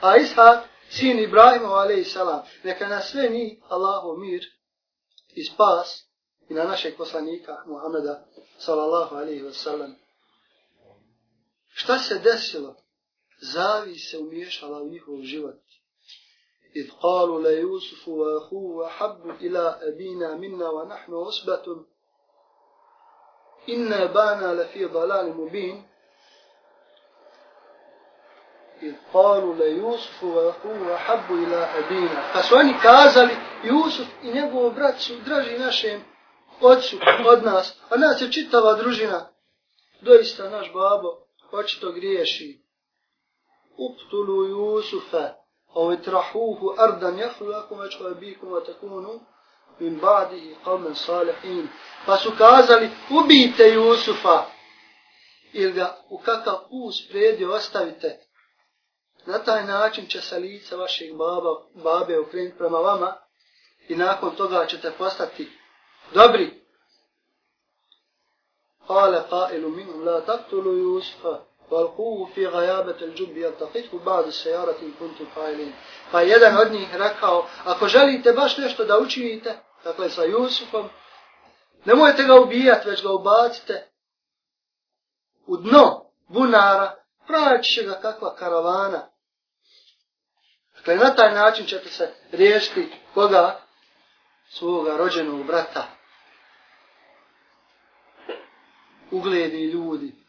A 0.00 0.16
Ishak 0.16 0.64
sin 0.88 1.18
Ibrahima 1.18 1.78
a.s. 1.78 2.16
Neka 2.64 2.88
na 2.88 3.00
sve 3.00 3.28
njih 3.28 3.58
Allahu 3.68 4.16
mir 4.16 4.44
i 5.34 5.44
spas 5.44 6.06
i 6.48 6.54
na 6.54 6.64
našeg 6.64 6.96
poslanika 6.96 7.62
Muhameda 7.66 8.24
sallallahu 8.58 9.16
alaihi 9.16 9.42
wasallam. 9.42 9.94
Šta 11.74 11.98
se 11.98 12.18
desilo? 12.18 12.81
Zavi 13.53 13.95
se 13.95 14.17
umiješala 14.17 14.81
u 14.81 14.89
njihov 14.89 15.21
život. 15.21 15.61
إذ 16.75 16.91
قالوا 17.01 17.41
ليوسف 17.41 18.07
وأخوه 18.07 18.87
أحب 18.87 19.29
إلى 19.29 19.79
أبينا 19.81 20.35
منا 20.35 20.69
ونحن 20.69 21.13
عصبة 21.13 21.85
إن 23.69 23.93
أبانا 23.93 24.61
لفي 24.61 24.85
ضلال 24.85 25.37
مبين 25.37 25.87
إذ 28.81 28.93
قالوا 29.13 29.55
ليوسف 29.55 30.23
وأخوه 30.23 30.95
أحب 30.95 31.33
إلى 31.33 31.55
أبينا 31.55 32.33
فسواني 32.33 32.73
كازali 32.73 33.37
Jusuf 33.63 34.07
i 34.23 34.31
njegov 34.33 34.73
brat 34.73 34.99
su 34.99 35.13
draži 35.25 35.57
našem 35.57 36.03
ocu 36.61 36.97
od 37.27 37.43
nas, 37.43 37.79
a 37.89 37.97
nas 37.97 38.21
je 38.21 38.31
čitava 38.31 38.73
družina. 38.73 39.29
Doista 40.01 40.49
naš 40.49 40.73
babo 40.73 41.27
očito 41.51 41.91
griješi. 41.91 42.60
Uptulu 43.77 44.47
Jusufa, 44.47 45.35
او 45.75 45.91
اطرحوه 45.91 46.83
ارضا 46.83 47.09
يخلو 47.09 47.51
لكم 47.51 47.79
وجه 47.79 48.11
ابيكم 48.11 48.51
وتكونوا 48.51 49.19
من 49.79 49.99
بعده 49.99 50.55
قوما 50.65 50.93
صالحين 50.93 51.69
pa 52.05 52.17
su 52.17 52.31
kazali 52.37 52.89
ubijte 53.09 53.73
Jusufa 53.73 54.45
ili 55.53 55.71
ga 55.71 55.97
u 56.09 56.17
kakav 56.17 56.57
pus 56.69 57.09
predio 57.09 57.53
ostavite 57.53 58.19
na 59.25 59.39
taj 59.39 59.65
način 59.65 60.07
će 60.07 60.21
se 60.21 60.39
lice 60.39 60.75
vašeg 60.75 61.15
baba, 61.15 61.49
babe 61.73 62.19
okrenuti 62.19 62.57
prema 62.57 62.77
vama 62.77 63.15
i 63.89 63.95
nakon 63.95 64.35
toga 64.35 64.65
ćete 64.65 64.91
postati 64.91 65.51
dobri 66.13 66.67
قال 68.87 69.15
قائل 69.15 69.61
منهم 69.67 70.05
لا 70.05 70.19
تقتلوا 70.19 70.77
يوسف 70.77 71.39
والقوه 71.71 72.25
في 72.35 72.47
غيابة 72.47 73.01
الجب 73.01 73.37
يلتقطه 73.37 73.99
بعد 74.05 74.25
السيارة 74.25 74.77
إن 74.81 74.91
كنتم 74.99 75.25
فاعلين 75.35 75.73
Pa 76.11 76.21
jedan 76.21 76.57
od 76.57 76.71
njih 76.71 76.95
rekao, 76.95 77.47
ako 77.65 77.87
želite 77.87 78.31
baš 78.31 78.57
nešto 78.57 78.85
da 78.85 78.99
učinite, 78.99 79.59
dakle 79.83 80.09
sa 80.09 80.23
Jusufom, 80.23 80.89
nemojte 81.85 82.23
ga 82.23 82.35
ubijati, 82.35 82.89
već 82.89 83.03
ga 83.03 83.11
ubacite 83.11 83.87
u 85.47 85.57
dno 85.57 86.11
bunara, 86.27 86.95
praći 87.27 87.73
će 87.73 87.83
ga 87.83 87.93
kakva 88.01 88.35
karavana. 88.35 89.09
Dakle, 90.75 90.95
na 90.95 91.15
taj 91.15 91.33
način 91.33 91.65
ćete 91.65 91.89
se 91.89 92.13
riješiti 92.31 92.91
koga? 93.13 93.59
Svoga 94.49 94.97
rođenog 94.97 95.45
brata. 95.45 95.87
Ugledni 99.11 99.65
ljudi 99.65 100.20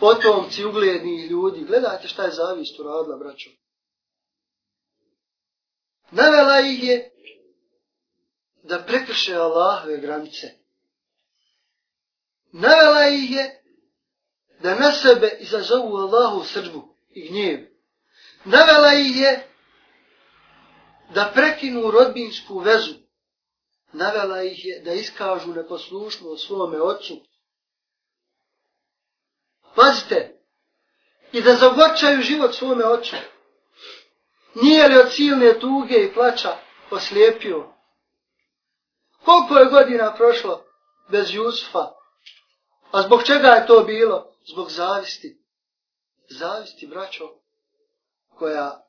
potomci 0.00 0.64
ugledni 0.64 1.26
ljudi. 1.26 1.64
Gledajte 1.64 2.08
šta 2.08 2.24
je 2.24 2.30
zavist 2.30 2.80
uradila, 2.80 3.16
braćo. 3.16 3.50
Navela 6.10 6.60
ih 6.60 6.84
je 6.84 7.10
da 8.62 8.78
prekrše 8.78 9.34
Allahove 9.34 9.96
granice. 9.96 10.46
Navela 12.52 13.08
ih 13.08 13.30
je 13.30 13.62
da 14.60 14.74
na 14.74 14.92
sebe 14.92 15.36
izazovu 15.40 15.96
Allahu 15.96 16.44
srđbu 16.44 16.94
i 17.10 17.28
gnjev. 17.28 17.66
Navela 18.44 18.94
ih 18.94 19.16
je 19.16 19.46
da 21.14 21.32
prekinu 21.34 21.90
rodbinsku 21.90 22.58
vezu. 22.58 22.94
Navela 23.92 24.42
ih 24.42 24.64
je 24.64 24.80
da 24.80 24.92
iskažu 24.92 25.54
neposlušnost 25.54 26.46
svome 26.46 26.82
ocu 26.82 27.22
Pazite, 29.80 30.40
i 31.32 31.42
da 31.42 31.54
zagorčaju 31.54 32.22
život 32.22 32.54
svome 32.54 32.84
oču. 32.84 33.16
Nije 34.54 34.88
li 34.88 34.98
od 34.98 35.12
silne 35.12 35.60
tuge 35.60 36.04
i 36.04 36.14
plaća 36.14 36.56
oslijepio? 36.90 37.72
Koliko 39.24 39.58
je 39.58 39.70
godina 39.70 40.14
prošlo 40.14 40.64
bez 41.10 41.34
Jusufa? 41.34 41.86
A 42.90 43.02
zbog 43.02 43.22
čega 43.22 43.48
je 43.48 43.66
to 43.66 43.80
bilo? 43.80 44.34
Zbog 44.52 44.70
zavisti. 44.70 45.42
Zavisti, 46.30 46.86
braćo, 46.86 47.28
koja 48.28 48.86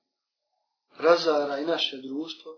razara 0.97 1.59
i 1.59 1.65
naše 1.65 1.97
društvo, 1.97 2.51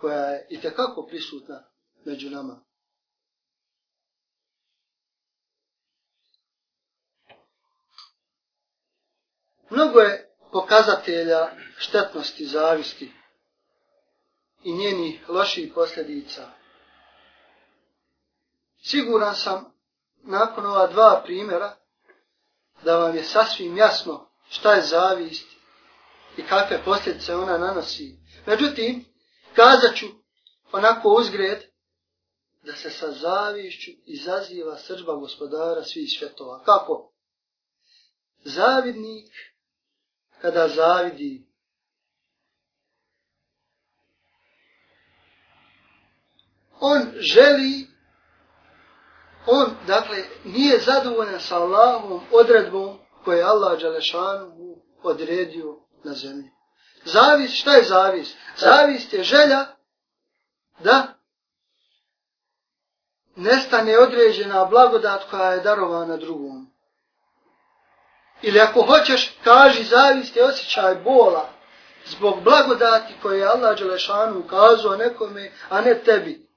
koja 0.00 0.24
je 0.24 0.46
i 0.50 0.60
tekako 0.60 1.06
prisutna 1.06 1.64
među 2.04 2.30
nama. 2.30 2.64
Mnogo 9.74 10.00
je 10.00 10.30
pokazatelja 10.52 11.50
štetnosti 11.78 12.46
zavisti 12.46 13.12
i 14.64 14.72
njenih 14.72 15.28
loših 15.28 15.72
posljedica. 15.74 16.50
Siguran 18.82 19.34
sam, 19.34 19.74
nakon 20.22 20.66
ova 20.66 20.86
dva 20.86 21.22
primjera, 21.24 21.76
da 22.82 22.96
vam 22.96 23.16
je 23.16 23.24
sasvim 23.24 23.76
jasno 23.76 24.30
šta 24.48 24.74
je 24.74 24.82
zavist 24.82 25.46
i 26.36 26.42
kakve 26.42 26.84
posljedice 26.84 27.34
ona 27.34 27.58
nanosi. 27.58 28.18
Međutim, 28.46 29.04
kazat 29.54 29.96
ću 29.96 30.06
onako 30.72 31.08
uzgred 31.08 31.62
da 32.62 32.72
se 32.72 32.90
sa 32.90 33.12
zavišću 33.12 33.90
izaziva 34.06 34.78
sržba 34.78 35.14
gospodara 35.14 35.82
svih 35.82 36.16
svjetova. 36.18 36.64
Kako? 36.64 37.12
Zavidnik 38.44 39.53
kada 40.44 40.68
zavidi. 40.68 41.46
On 46.80 47.12
želi, 47.16 47.88
on, 49.46 49.76
dakle, 49.86 50.24
nije 50.44 50.80
zadovoljan 50.80 51.40
sa 51.40 51.56
Allahom 51.56 52.20
odredbom 52.32 52.98
koje 53.24 53.38
je 53.38 53.44
Allah 53.44 53.80
Đalešanu 53.80 54.76
odredio 55.02 55.80
na 56.04 56.14
zemlji. 56.14 56.50
Zavis, 57.04 57.52
šta 57.52 57.74
je 57.74 57.84
zavis? 57.84 58.34
Zavis 58.56 59.12
je 59.12 59.24
želja 59.24 59.66
da 60.78 61.18
nestane 63.36 63.98
određena 63.98 64.64
blagodat 64.64 65.30
koja 65.30 65.52
je 65.52 65.60
darovana 65.60 66.16
drugom. 66.16 66.73
Ili 68.42 68.60
ako 68.60 68.82
hoćeš, 68.82 69.38
kaži 69.44 69.84
zavist 69.84 70.36
osjećaj 70.36 70.94
bola 70.94 71.54
zbog 72.06 72.42
blagodati 72.42 73.14
koje 73.22 73.38
je 73.38 73.46
Allah 73.46 73.78
Đelešanu 73.78 74.38
ukazao 74.38 74.96
nekome, 74.96 75.52
a 75.68 75.80
ne 75.80 76.02
tebi. 76.04 76.48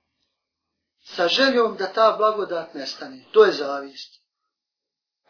Sa 1.04 1.28
željom 1.28 1.78
da 1.78 1.94
ta 1.94 2.16
blagodat 2.18 2.74
nestane. 2.74 3.26
To 3.32 3.46
je 3.46 3.52
zavist. 3.52 4.22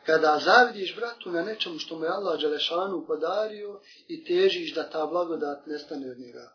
Kada 0.05 0.39
zavidiš 0.45 0.95
bratu 0.95 1.31
na 1.31 1.41
nečemu 1.41 1.79
što 1.79 1.95
mu 1.95 2.03
je 2.03 2.10
Allah 2.10 2.39
Đelešanu 2.39 3.05
podario 3.07 3.79
i 4.07 4.25
težiš 4.25 4.73
da 4.73 4.89
ta 4.89 5.05
blagodat 5.05 5.65
nestane 5.65 6.12
od 6.12 6.19
njega. 6.19 6.51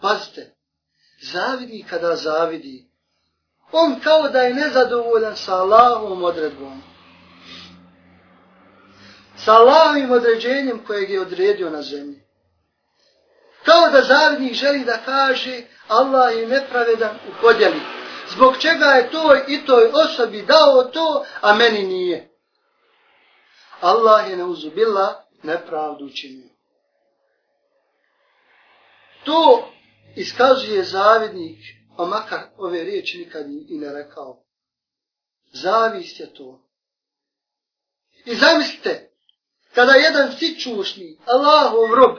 Pazite, 0.00 0.54
zavidi 1.32 1.84
kada 1.90 2.16
zavidi. 2.16 2.90
On 3.72 4.00
kao 4.00 4.28
da 4.28 4.42
je 4.42 4.54
nezadovoljan 4.54 5.36
sa 5.36 5.54
Allahom 5.54 6.24
odredbom 6.24 6.82
sa 9.36 9.52
Allahovim 9.52 10.10
određenjem 10.10 10.84
kojeg 10.86 11.10
je 11.10 11.20
odredio 11.20 11.70
na 11.70 11.82
zemlji. 11.82 12.22
Kao 13.64 13.90
da 13.90 14.02
zavidnik 14.02 14.52
želi 14.52 14.84
da 14.84 14.98
kaže 15.04 15.62
Allah 15.88 16.36
je 16.36 16.46
nepravedan 16.46 17.16
u 17.16 17.40
podjeli. 17.40 17.80
Zbog 18.30 18.56
čega 18.58 18.84
je 18.84 19.10
toj 19.10 19.44
i 19.48 19.66
toj 19.66 19.90
osobi 19.92 20.42
dao 20.42 20.84
to, 20.84 21.24
a 21.40 21.54
meni 21.54 21.82
nije. 21.82 22.28
Allah 23.80 24.30
je 24.30 24.36
neuzubila 24.36 25.24
nepravdu 25.42 26.04
učinio. 26.04 26.48
To 29.24 29.68
iskazuje 30.16 30.84
zavidnik 30.84 31.58
a 31.96 32.04
makar 32.04 32.40
ove 32.56 32.84
riječi 32.84 33.18
nikad 33.18 33.46
i 33.68 33.78
ne 33.78 33.92
rekao. 33.92 34.42
Zavist 35.52 36.20
je 36.20 36.34
to. 36.34 36.62
I 38.24 38.34
zamislite, 38.34 39.10
kada 39.76 39.92
jedan 39.92 40.32
sičušni 40.32 41.18
Allahov 41.26 41.94
rob 41.94 42.16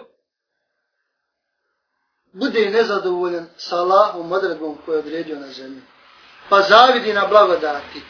bude 2.34 2.70
nezadovoljan 2.70 3.48
sa 3.58 3.76
Allahom 3.76 4.32
odredbom 4.32 4.78
koju 4.86 4.96
je 4.96 5.00
odredio 5.00 5.40
na 5.40 5.52
zemlji, 5.52 5.82
pa 6.50 6.62
zavidi 6.62 7.14
na 7.14 7.28
blagodati 7.28 8.02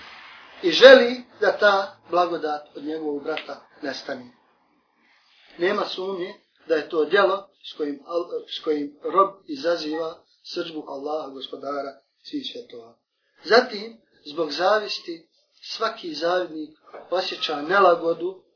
i 0.64 0.72
želi 0.72 1.24
da 1.42 1.58
ta 1.58 1.98
blagodat 2.10 2.68
od 2.76 2.84
njegovog 2.84 3.24
brata 3.24 3.68
nestane. 3.82 4.32
Nema 5.58 5.86
sumnje 5.86 6.34
da 6.68 6.76
je 6.76 6.90
to 6.90 7.06
djelo 7.06 7.50
s 7.72 7.78
kojim, 7.78 8.00
s 8.58 8.64
kojim 8.64 9.00
rob 9.04 9.30
izaziva 9.48 10.24
srđbu 10.54 10.86
Allaha 10.88 11.30
gospodara 11.30 12.02
svih 12.24 12.46
svjetova. 12.52 12.98
Zatim, 13.44 14.02
zbog 14.26 14.52
zavisti, 14.52 15.30
svaki 15.62 16.14
zavidnik 16.14 16.78
osjeća 17.10 17.62
nelagodu 17.62 18.47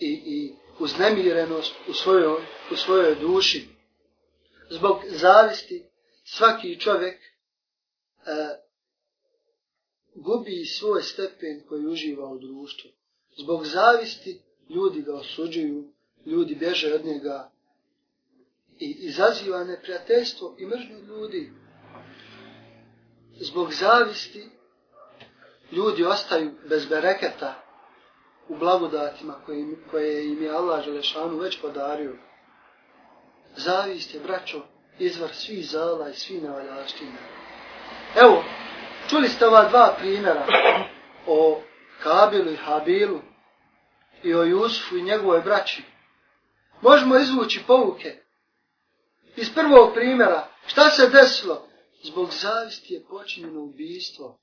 i, 0.00 0.22
i 0.26 0.54
uznemirenost 0.78 1.74
u 1.88 1.92
svojoj, 1.92 2.42
u 2.72 2.76
svojoj 2.76 3.14
duši. 3.14 3.68
Zbog 4.70 5.02
zavisti, 5.08 5.84
svaki 6.24 6.80
čovjek 6.80 7.14
e, 7.14 7.30
gubi 10.14 10.64
svoj 10.64 11.02
stepen 11.02 11.62
koji 11.68 11.86
uživa 11.86 12.28
u 12.28 12.38
društvu. 12.38 12.90
Zbog 13.36 13.66
zavisti, 13.66 14.40
ljudi 14.70 15.02
ga 15.02 15.14
osuđuju, 15.14 15.92
ljudi 16.26 16.54
bježe 16.54 16.94
od 16.94 17.04
njega 17.04 17.50
i 18.78 18.96
izaziva 18.98 19.64
neprijateljstvo 19.64 20.56
i 20.58 20.66
mržnju 20.66 20.98
ljudi. 20.98 21.52
Zbog 23.40 23.72
zavisti 23.72 24.48
ljudi 25.72 26.04
ostaju 26.04 26.52
bez 26.68 26.86
bereketa 26.86 27.63
u 28.48 28.56
blagodatima 28.56 29.34
koje 29.46 29.60
im, 29.60 29.76
koje 29.90 30.26
im 30.26 30.42
je 30.42 30.50
Allah 30.50 30.84
Želešanu 30.84 31.36
već 31.36 31.60
podario. 31.60 32.16
Zavist 33.56 34.14
je, 34.14 34.20
braćo, 34.20 34.62
izvar 34.98 35.30
svih 35.34 35.66
zala 35.66 36.08
i 36.08 36.14
svih 36.14 36.42
nevaljaština. 36.42 37.18
Evo, 38.16 38.44
čuli 39.10 39.28
ste 39.28 39.46
ova 39.46 39.68
dva 39.68 39.94
primjera 39.98 40.46
o 41.26 41.60
Kabilu 42.02 42.50
i 42.50 42.56
Habilu 42.56 43.20
i 44.22 44.34
o 44.34 44.42
Jusufu 44.42 44.96
i 44.96 45.02
njegovoj 45.02 45.40
braći. 45.40 45.82
Možemo 46.80 47.18
izvući 47.18 47.64
povuke 47.66 48.24
iz 49.36 49.54
prvog 49.54 49.94
primjera. 49.94 50.48
Šta 50.66 50.90
se 50.90 51.08
desilo? 51.08 51.68
Zbog 52.02 52.30
zavisti 52.32 52.94
je 52.94 53.04
počinjeno 53.04 53.60
ubijstvo. 53.60 54.38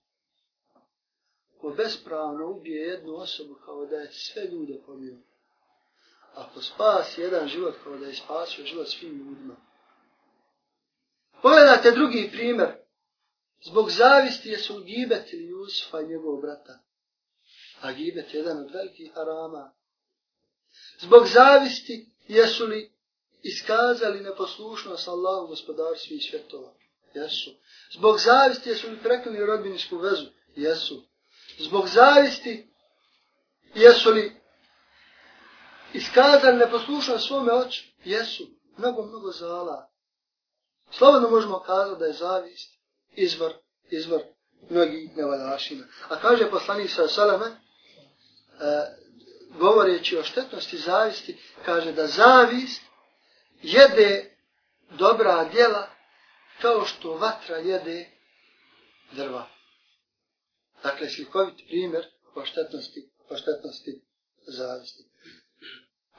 Ko 1.62 1.70
bespravno 1.70 2.52
ubije 2.52 2.88
jednu 2.88 3.16
osobu 3.16 3.56
kao 3.66 3.86
da 3.86 3.96
je 3.96 4.12
sve 4.12 4.44
ljude 4.44 4.82
pobio. 4.86 5.18
Ako 6.34 6.62
spasi 6.62 7.22
jedan 7.22 7.48
život 7.48 7.76
kao 7.84 7.98
da 7.98 8.08
je 8.08 8.16
spasio 8.16 8.66
život 8.66 8.88
svim 8.88 9.18
ljudima. 9.18 9.56
Pogledajte 11.42 11.92
drugi 11.92 12.30
primjer. 12.32 12.70
Zbog 13.66 13.90
zavisti 13.90 14.50
je 14.50 14.58
su 14.58 14.84
gibetili 14.84 15.48
Jusufa 15.48 16.02
i 16.02 16.08
njegovog 16.08 16.42
brata. 16.42 16.80
A 17.82 17.92
gibet 17.92 18.34
je 18.34 18.38
jedan 18.38 18.58
od 18.58 18.72
velikih 18.74 19.12
harama. 19.14 19.74
Zbog 21.00 21.28
zavisti 21.28 22.10
jesu 22.28 22.66
li 22.66 22.92
iskazali 23.44 24.22
neposlušnost 24.22 25.08
Allahu 25.08 25.48
gospodar 25.48 25.98
svih 25.98 26.24
svjetova? 26.30 26.74
Jesu. 27.14 27.52
Zbog 27.92 28.20
zavisti 28.20 28.70
jesu 28.70 28.90
li 28.90 29.04
prekrili 29.04 29.46
rodbiničku 29.46 29.98
vezu? 29.98 30.26
Jesu. 30.56 31.11
Zbog 31.60 31.88
zavisti 31.88 32.74
jesu 33.76 34.12
li 34.12 34.42
iskazali 35.94 36.58
neposlušan 36.58 37.20
svome 37.20 37.54
oču? 37.54 37.84
Jesu. 38.04 38.48
Mnogo, 38.78 39.06
mnogo 39.06 39.32
zala. 39.32 39.92
Slobodno 40.92 41.30
možemo 41.30 41.60
kazati 41.60 42.00
da 42.00 42.06
je 42.06 42.14
zavist 42.14 42.74
izvor, 43.12 43.54
izvor 43.90 44.22
mnogih 44.70 45.18
nevaljašina. 45.18 45.86
A 46.10 46.20
kaže 46.20 46.50
poslanik 46.50 46.92
sa 46.92 47.08
Salame, 47.08 47.46
e, 47.46 47.56
govoreći 49.60 50.18
o 50.18 50.24
štetnosti 50.24 50.78
zavisti, 50.78 51.38
kaže 51.66 51.92
da 51.92 52.08
zavist 52.08 52.82
jede 53.62 54.38
dobra 54.90 55.44
djela 55.44 55.88
kao 56.62 56.86
što 56.86 57.14
vatra 57.14 57.58
jede 57.58 58.10
drva. 59.12 59.48
Dakle, 60.84 61.10
slikovit 61.10 61.56
primjer 61.68 62.06
o 62.36 62.46
štetnosti, 62.46 63.12
o 63.30 63.38
štetnosti 63.38 64.02
zavisti. 64.48 65.04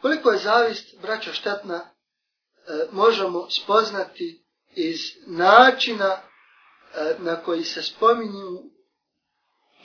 Koliko 0.01 0.31
je 0.31 0.39
zavist, 0.39 1.01
braćo, 1.03 1.33
štetna, 1.33 1.77
e, 1.77 2.87
možemo 2.93 3.49
spoznati 3.51 4.45
iz 4.75 4.99
načina 5.27 6.11
e, 6.15 7.15
na 7.19 7.43
koji 7.43 7.65
se 7.65 7.83
spominju 7.83 8.63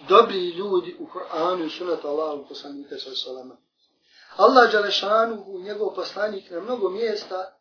dobri 0.10 0.50
ljudi 0.50 0.96
u 1.00 1.08
Koranu 1.08 1.66
i 1.66 1.70
sunatu 1.70 2.08
Allahu 2.08 2.48
poslanika 2.48 2.96
sa 2.98 3.16
salama. 3.16 3.58
Allah 4.36 4.72
Đalešanu 4.72 5.44
u 5.48 5.60
njegov 5.60 5.96
poslanik 5.96 6.52
na 6.52 6.60
mnogo 6.60 6.90
mjesta 6.90 7.60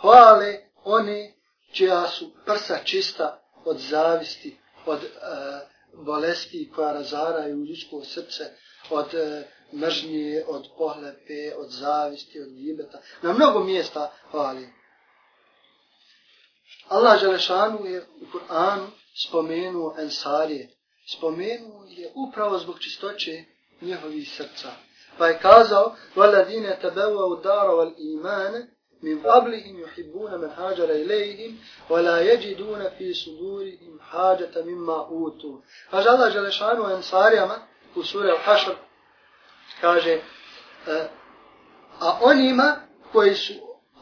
hvale 0.00 0.58
one 0.84 1.34
čija 1.72 2.08
su 2.08 2.30
prsa 2.44 2.78
čista 2.84 3.42
od 3.64 3.78
zavisti, 3.78 4.58
od 4.86 4.98
uh, 4.98 5.08
bolesti 5.93 6.71
koja 6.75 6.93
razaraju 6.93 7.65
ljudsko 7.65 8.03
srce, 8.05 8.43
od 8.89 9.13
e, 9.13 9.47
mržnje, 9.73 10.43
od 10.47 10.67
pohlepe, 10.77 11.55
od 11.57 11.69
zavisti, 11.69 12.41
od 12.41 12.49
gibeta. 12.49 13.01
Na 13.21 13.33
mnogo 13.33 13.63
mjesta 13.63 14.11
hvali. 14.31 14.69
Allah 16.87 17.21
Đalešanu 17.21 17.85
je 17.85 18.05
u 18.21 18.25
Kur'anu 18.33 18.87
spomenuo 19.27 19.95
Ensarije, 19.99 20.69
spomenuo 21.17 21.85
je 21.89 22.11
upravo 22.15 22.59
zbog 22.59 22.79
čistoće 22.79 23.43
njihovih 23.81 24.29
srca. 24.31 24.71
Pa 25.17 25.27
je 25.27 25.39
kazao, 25.39 25.95
وَلَذِينَ 26.15 26.75
تَبَوَا 26.81 27.37
الدَّارَ 27.37 27.67
وَالْإِيمَانَ 27.69 28.67
min 29.02 29.22
qablihim 29.22 29.78
yuhibbuna 29.78 30.38
man 30.38 30.50
hajara 30.50 30.94
ilayhim 30.94 31.58
wa 31.88 32.00
la 32.00 32.20
yajiduna 32.20 32.90
fi 32.98 33.14
sudurihim 33.14 33.98
hajata 34.00 34.62
mimma 34.62 35.08
utu. 35.10 35.62
Fajala 35.90 36.30
jalashanu 36.30 36.84
ansariyama 36.84 37.58
u 37.94 38.02
suri 38.02 38.30
al-hashr 38.30 38.74
kaže 39.80 40.12
e, 40.12 41.08
a 42.00 42.18
onima 42.22 42.76
koji 43.12 43.34
su 43.34 43.52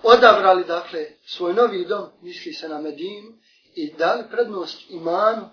odabrali 0.03 0.65
dakle 0.65 1.07
svoj 1.27 1.55
novi 1.55 1.85
dom 1.85 2.09
misli 2.23 2.53
se 2.53 2.69
na 2.69 2.81
Medinu 2.81 3.33
i 3.75 3.93
dali 3.93 4.25
prednost 4.31 4.91
imanu 4.91 5.49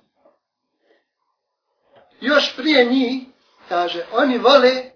još 2.21 2.55
prije 2.55 2.85
njih 2.85 3.23
kaže 3.69 4.05
oni 4.13 4.37
vole 4.37 4.91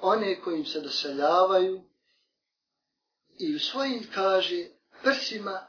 one 0.00 0.40
koji 0.40 0.64
se 0.64 0.80
doseljavaju 0.80 1.82
i 3.38 3.56
u 3.56 3.58
svojim, 3.58 4.06
kaže, 4.14 4.64
prsima 5.02 5.66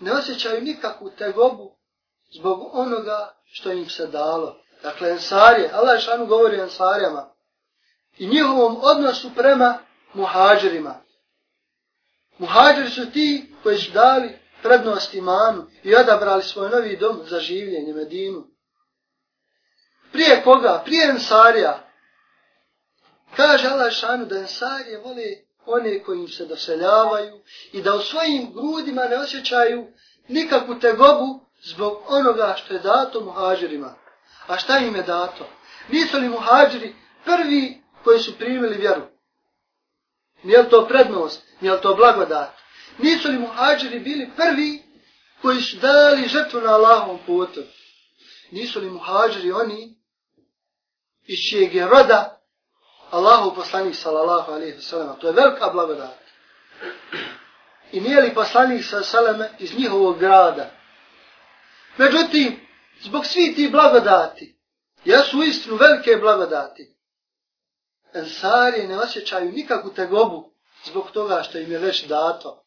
ne 0.00 0.12
osjećaju 0.12 0.62
nikakvu 0.62 1.10
tegobu 1.18 1.76
zbog 2.38 2.74
onoga 2.74 3.36
što 3.44 3.72
im 3.72 3.88
se 3.88 4.06
dalo. 4.06 4.60
Dakle, 4.82 5.10
ensarije, 5.10 5.70
Allah 5.72 6.00
šanu 6.00 6.26
govori 6.26 6.60
ensarijama 6.60 7.30
i 8.18 8.26
njihovom 8.26 8.78
odnosu 8.82 9.30
prema 9.34 9.78
muhađerima. 10.14 11.02
Muhađeri 12.38 12.90
su 12.90 13.10
ti 13.10 13.54
koji 13.62 13.78
su 13.78 13.92
dali 13.92 14.38
prednost 14.62 15.14
imanu 15.14 15.66
i 15.82 15.94
odabrali 15.94 16.42
svoj 16.42 16.70
novi 16.70 16.96
dom 16.96 17.20
za 17.24 17.40
življenje 17.40 17.92
Medinu. 17.92 18.44
Prije 20.12 20.42
koga? 20.44 20.82
Prije 20.84 21.08
Ensarija. 21.08 21.90
Kaže 23.36 23.68
Allah 23.68 23.92
šanu 23.92 24.24
da 24.24 24.38
Ensarije 24.38 24.98
vole 24.98 25.45
one 25.66 26.02
koji 26.02 26.18
im 26.18 26.28
se 26.28 26.46
doseljavaju 26.46 27.40
i 27.72 27.82
da 27.82 27.94
u 27.94 28.00
svojim 28.00 28.52
grudima 28.54 29.04
ne 29.04 29.18
osjećaju 29.18 29.86
nikakvu 30.28 30.78
tegobu 30.78 31.40
zbog 31.62 32.02
onoga 32.08 32.54
što 32.64 32.74
je 32.74 32.80
dato 32.80 33.20
muhađirima. 33.20 33.94
A 34.46 34.58
šta 34.58 34.78
im 34.78 34.96
je 34.96 35.02
dato? 35.02 35.46
Nisu 35.88 36.18
li 36.18 36.28
muhađiri 36.28 36.94
prvi 37.24 37.82
koji 38.04 38.20
su 38.20 38.38
primili 38.38 38.76
vjeru? 38.76 39.02
Nije 40.42 40.70
to 40.70 40.86
prednost? 40.86 41.42
Nije 41.60 41.80
to 41.80 41.94
blagodat? 41.94 42.50
Nisu 42.98 43.28
li 43.28 43.38
muhađiri 43.38 44.00
bili 44.00 44.30
prvi 44.36 44.82
koji 45.42 45.60
su 45.60 45.76
dali 45.76 46.28
žrtvu 46.28 46.60
na 46.60 46.74
Allahom 46.74 47.18
putu? 47.26 47.60
Nisu 48.50 48.80
li 48.80 48.90
muhađiri 48.90 49.52
oni 49.52 49.96
iz 51.26 51.38
čijeg 51.50 51.74
je 51.74 51.88
roda 51.88 52.35
Allahu 53.11 53.55
poslanik 53.55 53.95
sallallahu 53.95 54.51
alaihi 54.51 54.77
wasallam. 54.77 55.19
To 55.19 55.27
je 55.27 55.33
velika 55.33 55.69
blagodat. 55.69 56.17
I 57.91 58.01
nije 58.01 58.21
li 58.21 58.33
poslanik 58.33 58.85
sallallahu 58.85 59.53
iz 59.59 59.77
njihovog 59.77 60.19
grada? 60.19 60.69
Međutim, 61.97 62.67
zbog 63.01 63.25
svi 63.25 63.55
ti 63.55 63.69
blagodati, 63.71 64.59
jesu 65.05 65.43
istinu 65.43 65.75
velike 65.75 66.15
blagodati, 66.15 66.95
Ensarije 68.13 68.87
ne 68.87 68.99
osjećaju 68.99 69.51
nikakvu 69.51 69.93
tegobu 69.93 70.53
zbog 70.85 71.11
toga 71.11 71.43
što 71.43 71.57
im 71.57 71.71
je 71.71 71.77
već 71.77 72.07
dato 72.07 72.63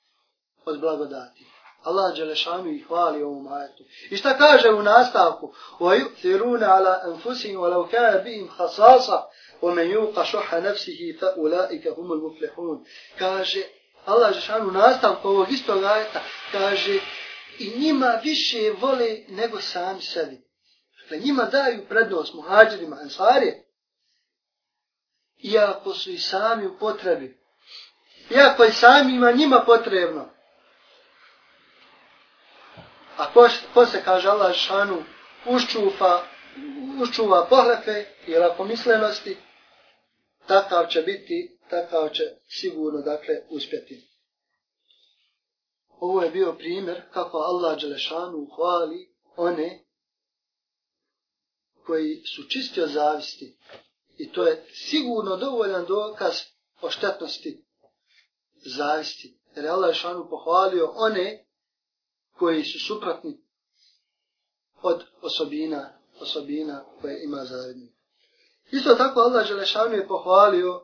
od 0.65 0.81
blagodati. 0.81 1.47
Allah 1.83 2.17
Đelešanu 2.17 2.71
ih 2.71 2.87
hvali 2.87 3.23
ovom 3.23 3.53
ajetu. 3.53 3.85
I 4.11 4.17
šta 4.17 4.39
kaže 4.39 4.71
u 4.71 4.83
nastavku? 4.83 5.55
وَيُؤْثِرُونَ 5.81 6.63
عَلَىٰ 6.65 6.95
أَنفُسِهِمْ 7.05 7.57
وَلَوْ 7.57 7.89
كَانَ 7.93 8.25
بِهِمْ 8.25 8.49
خَصَاصًا 8.49 9.23
وَمَنْ 9.63 9.87
يُوقَ 9.91 10.23
شُحَ 10.23 10.55
نَفْسِهِ 10.55 11.01
فَأُولَٰئِكَ 11.21 11.87
هُمُ 11.89 12.09
الْمُفْلِحُونَ 12.13 12.85
Kaže, 13.19 13.63
Allah 14.05 14.31
Đelešanu 14.31 14.69
u 14.69 14.73
nastavku 14.73 15.29
ovog 15.29 15.51
istog 15.51 15.85
ajeta, 15.85 16.21
kaže, 16.53 16.99
i 17.59 17.73
njima 17.79 18.21
više 18.25 18.73
vole 18.81 19.19
nego 19.29 19.61
sami 19.61 20.03
sebi. 20.03 20.43
Dakle, 21.03 21.19
njima 21.19 21.45
daju 21.45 21.87
prednost 21.89 22.35
muhađirima, 22.35 22.97
ansarije, 22.97 23.65
iako 25.43 25.95
su 25.95 26.11
i 26.11 26.19
sami 26.19 26.67
u 26.67 26.79
potrebi. 26.79 27.39
Iako 28.31 28.65
je 28.65 28.73
sami 28.73 29.15
ima 29.15 29.33
njima 29.33 29.63
potrebno. 29.67 30.31
A 33.17 33.33
ko, 33.33 33.49
ko 33.75 33.87
se 33.87 34.03
kaže 34.05 34.29
Allah 34.29 34.55
šanu 34.55 35.05
uščuva, 35.47 36.23
uščuva 37.03 37.47
pohlepe 37.49 38.05
i 38.27 38.35
lakomislenosti, 38.35 39.37
takav 40.50 40.88
će 40.88 41.02
biti, 41.02 41.58
takav 41.70 42.10
će 42.10 42.24
sigurno 42.48 43.02
dakle 43.02 43.36
uspjeti. 43.50 44.08
Ovo 45.90 46.22
je 46.22 46.30
bio 46.30 46.54
primjer 46.54 47.02
kako 47.14 47.38
Allah 47.38 47.82
Đelešanu 47.82 48.48
hvali 48.56 49.16
one 49.36 49.86
koji 51.86 52.24
su 52.26 52.44
čistio 52.50 52.88
zavisti. 52.88 53.58
I 54.18 54.32
to 54.32 54.44
je 54.44 54.66
sigurno 54.72 55.38
dovoljan 55.38 55.86
dokaz 55.86 56.36
o 56.82 56.90
štetnosti 56.90 57.66
zavisti. 58.78 59.40
Jer 59.56 59.66
je 59.66 59.72
Allah 59.72 59.88
Đelešanu 59.88 60.30
pohvalio 60.30 60.94
one 60.96 61.46
koji 62.38 62.64
su 62.64 62.80
suprotni 62.80 63.38
od 64.82 65.04
osobina, 65.22 66.00
osobina 66.20 66.86
koje 67.02 67.24
ima 67.24 67.46
zavidnik. 67.46 67.99
Isto 68.72 68.96
tako 68.96 69.20
Allah 69.20 69.48
Želešanu 69.48 69.96
je 69.96 70.08
pohvalio 70.08 70.82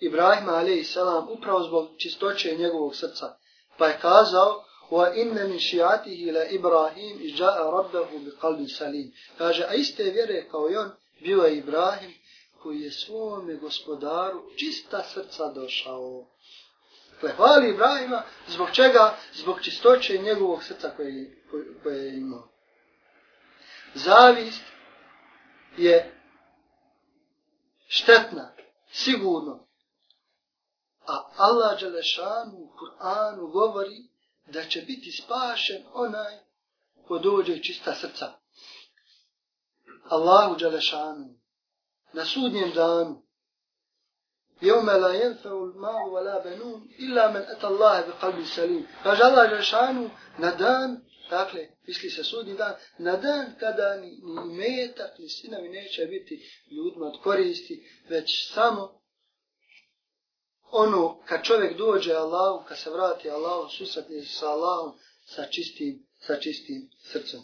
Ibrahima 0.00 0.52
a.s. 0.52 0.96
upravo 1.28 1.62
zbog 1.62 1.88
čistoće 1.98 2.56
njegovog 2.56 2.96
srca. 2.96 3.36
Pa 3.78 3.86
je 3.86 3.98
kazao, 4.02 4.64
wa 4.90 5.12
inna 5.14 5.44
min 5.44 5.58
šiatihi 5.58 6.30
la 6.30 6.44
Ibrahim 6.44 7.18
ja'a 7.38 7.70
rabbahu 7.70 8.18
bi 8.18 8.30
qalbin 8.42 8.68
salim. 8.68 9.12
Kaže, 9.38 9.64
a 9.68 9.74
iste 9.74 10.02
vjere 10.02 10.48
kao 10.50 10.70
i 10.70 10.76
on, 10.76 10.90
bio 11.20 11.42
je 11.42 11.56
Ibrahim 11.56 12.14
koji 12.62 12.80
je 12.80 12.90
svome 12.90 13.54
gospodaru 13.54 14.42
čista 14.56 15.02
srca 15.02 15.52
došao. 15.52 16.26
Pa 17.20 17.26
dakle, 17.26 17.36
hvali 17.36 17.70
Ibrahima, 17.70 18.22
zbog 18.48 18.68
čega? 18.72 19.16
Zbog 19.32 19.62
čistoće 19.62 20.18
njegovog 20.18 20.64
srca 20.64 20.90
koje, 20.96 21.42
koje, 21.50 21.64
koje 21.82 22.04
je 22.04 22.16
imao. 22.16 22.48
Zavist 23.94 24.62
je 25.76 26.13
štetna, 27.93 28.55
sigurno. 28.91 29.67
A 31.07 31.29
Allah 31.37 31.79
Đelešanu 31.79 32.57
u 32.57 32.73
Kur'anu 32.79 33.51
govori 33.51 34.09
da 34.47 34.63
će 34.65 34.81
biti 34.81 35.11
spašen 35.11 35.83
onaj 35.93 36.37
ko 37.07 37.19
dođe 37.19 37.63
čista 37.63 37.95
srca. 37.95 38.33
Allahu 40.09 40.55
Đelešanu 40.55 41.39
na 42.13 42.25
sudnjem 42.25 42.71
danu 42.73 43.29
يوم 44.61 44.89
لا 44.89 45.13
ينفع 45.13 45.49
المال 45.49 46.09
ولا 46.11 46.43
بنون 46.43 46.89
إلا 46.99 47.31
من 47.31 47.41
أتى 47.41 47.67
الله 47.67 48.01
بقلب 48.01 48.45
سليم 48.45 48.87
kaže 49.03 49.23
Allah 49.23 49.49
Žešanu 49.49 50.09
na 50.37 50.51
dan 50.51 51.01
dakle 51.30 51.68
misli 51.86 52.10
se 52.10 52.24
sudnji 52.24 52.54
dan 52.54 52.74
na 52.98 53.16
dan 53.16 53.54
kada 53.60 53.96
ni, 53.96 54.08
ni 54.08 54.54
metak 54.54 55.18
ni 55.18 55.28
sinovi 55.28 55.68
neće 55.68 56.06
biti 56.06 56.50
ljudima 56.70 57.06
od 57.06 57.22
koristi 57.22 57.86
već 58.08 58.52
samo 58.54 59.00
ono 60.70 61.20
kad 61.26 61.42
čovjek 61.42 61.78
dođe 61.78 62.14
Allahu 62.14 62.64
kad 62.68 62.78
se 62.78 62.90
vrati 62.90 63.30
Allahu 63.30 63.68
susretni 63.68 64.24
sa 64.24 64.48
Allahom 64.48 64.98
sa 65.24 65.46
čistim 65.46 66.06
sa 66.20 66.36
čistim 66.40 66.90
srcem. 67.12 67.40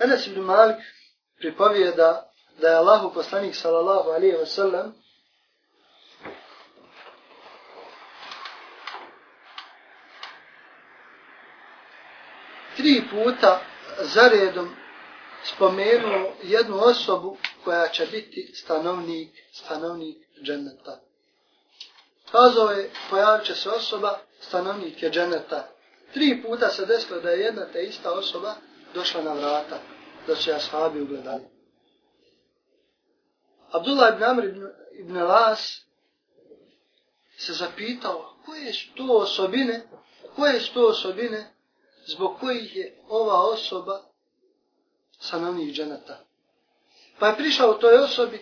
Enes 0.00 0.26
ibn 0.26 0.40
Malik 0.40 0.76
pripovije 1.38 1.92
da 1.92 2.32
da 2.60 2.68
je 2.68 2.76
Allahu 2.76 3.14
poslanik 3.14 3.54
sallallahu 3.56 4.10
alejhi 4.10 4.36
ve 4.36 4.46
tri 12.78 13.02
puta 13.10 13.60
zaredom 14.02 14.76
spomenuo 15.44 16.32
jednu 16.42 16.76
osobu 16.80 17.36
koja 17.64 17.88
će 17.88 18.06
biti 18.06 18.50
stanovnik, 18.54 19.30
stanovnik 19.52 20.16
dženeta. 20.42 21.00
Kazao 22.32 22.70
je, 22.70 22.90
pojavit 23.10 23.46
će 23.46 23.54
se 23.54 23.70
osoba, 23.70 24.18
stanovnik 24.40 25.02
je 25.02 25.10
dženeta. 25.10 25.68
Tri 26.14 26.42
puta 26.42 26.68
se 26.68 26.86
desilo 26.86 27.20
da 27.20 27.30
je 27.30 27.40
jedna 27.40 27.66
te 27.72 27.82
ista 27.82 28.12
osoba 28.12 28.54
došla 28.94 29.22
na 29.22 29.32
vrata, 29.32 29.78
da 30.26 30.34
će 30.34 30.52
ashabi 30.52 31.00
ugledali. 31.00 31.44
Abdullah 33.70 34.14
ibn 34.14 34.24
Amr 34.24 34.44
ibn, 34.44 34.66
ibn 34.98 35.16
Las 35.18 35.80
se 37.38 37.52
zapitao 37.52 38.34
koje 38.46 38.72
su 38.72 38.94
to 38.96 39.06
osobine, 39.08 39.82
koje 40.36 40.60
su 40.60 40.74
to 40.74 40.86
osobine 40.86 41.57
zbog 42.08 42.38
kojih 42.40 42.76
je 42.76 42.96
ova 43.08 43.34
osoba 43.34 44.00
stanovnik 45.20 45.74
dženeta. 45.74 46.18
Pa 47.18 47.26
je 47.26 47.36
prišao 47.36 47.74
toj 47.74 47.94
osobi 47.94 48.40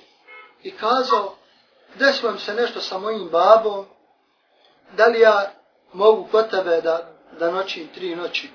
i 0.63 0.71
kazao, 0.71 1.35
desilo 1.99 2.33
mi 2.33 2.39
se 2.39 2.55
nešto 2.55 2.81
sa 2.81 2.99
mojim 2.99 3.29
babom, 3.29 3.87
da 4.97 5.07
li 5.07 5.21
ja 5.21 5.53
mogu 5.93 6.29
kod 6.31 6.51
tebe 6.51 6.81
da, 6.81 7.13
da 7.39 7.51
noćim 7.51 7.89
tri 7.95 8.17
noći. 8.17 8.49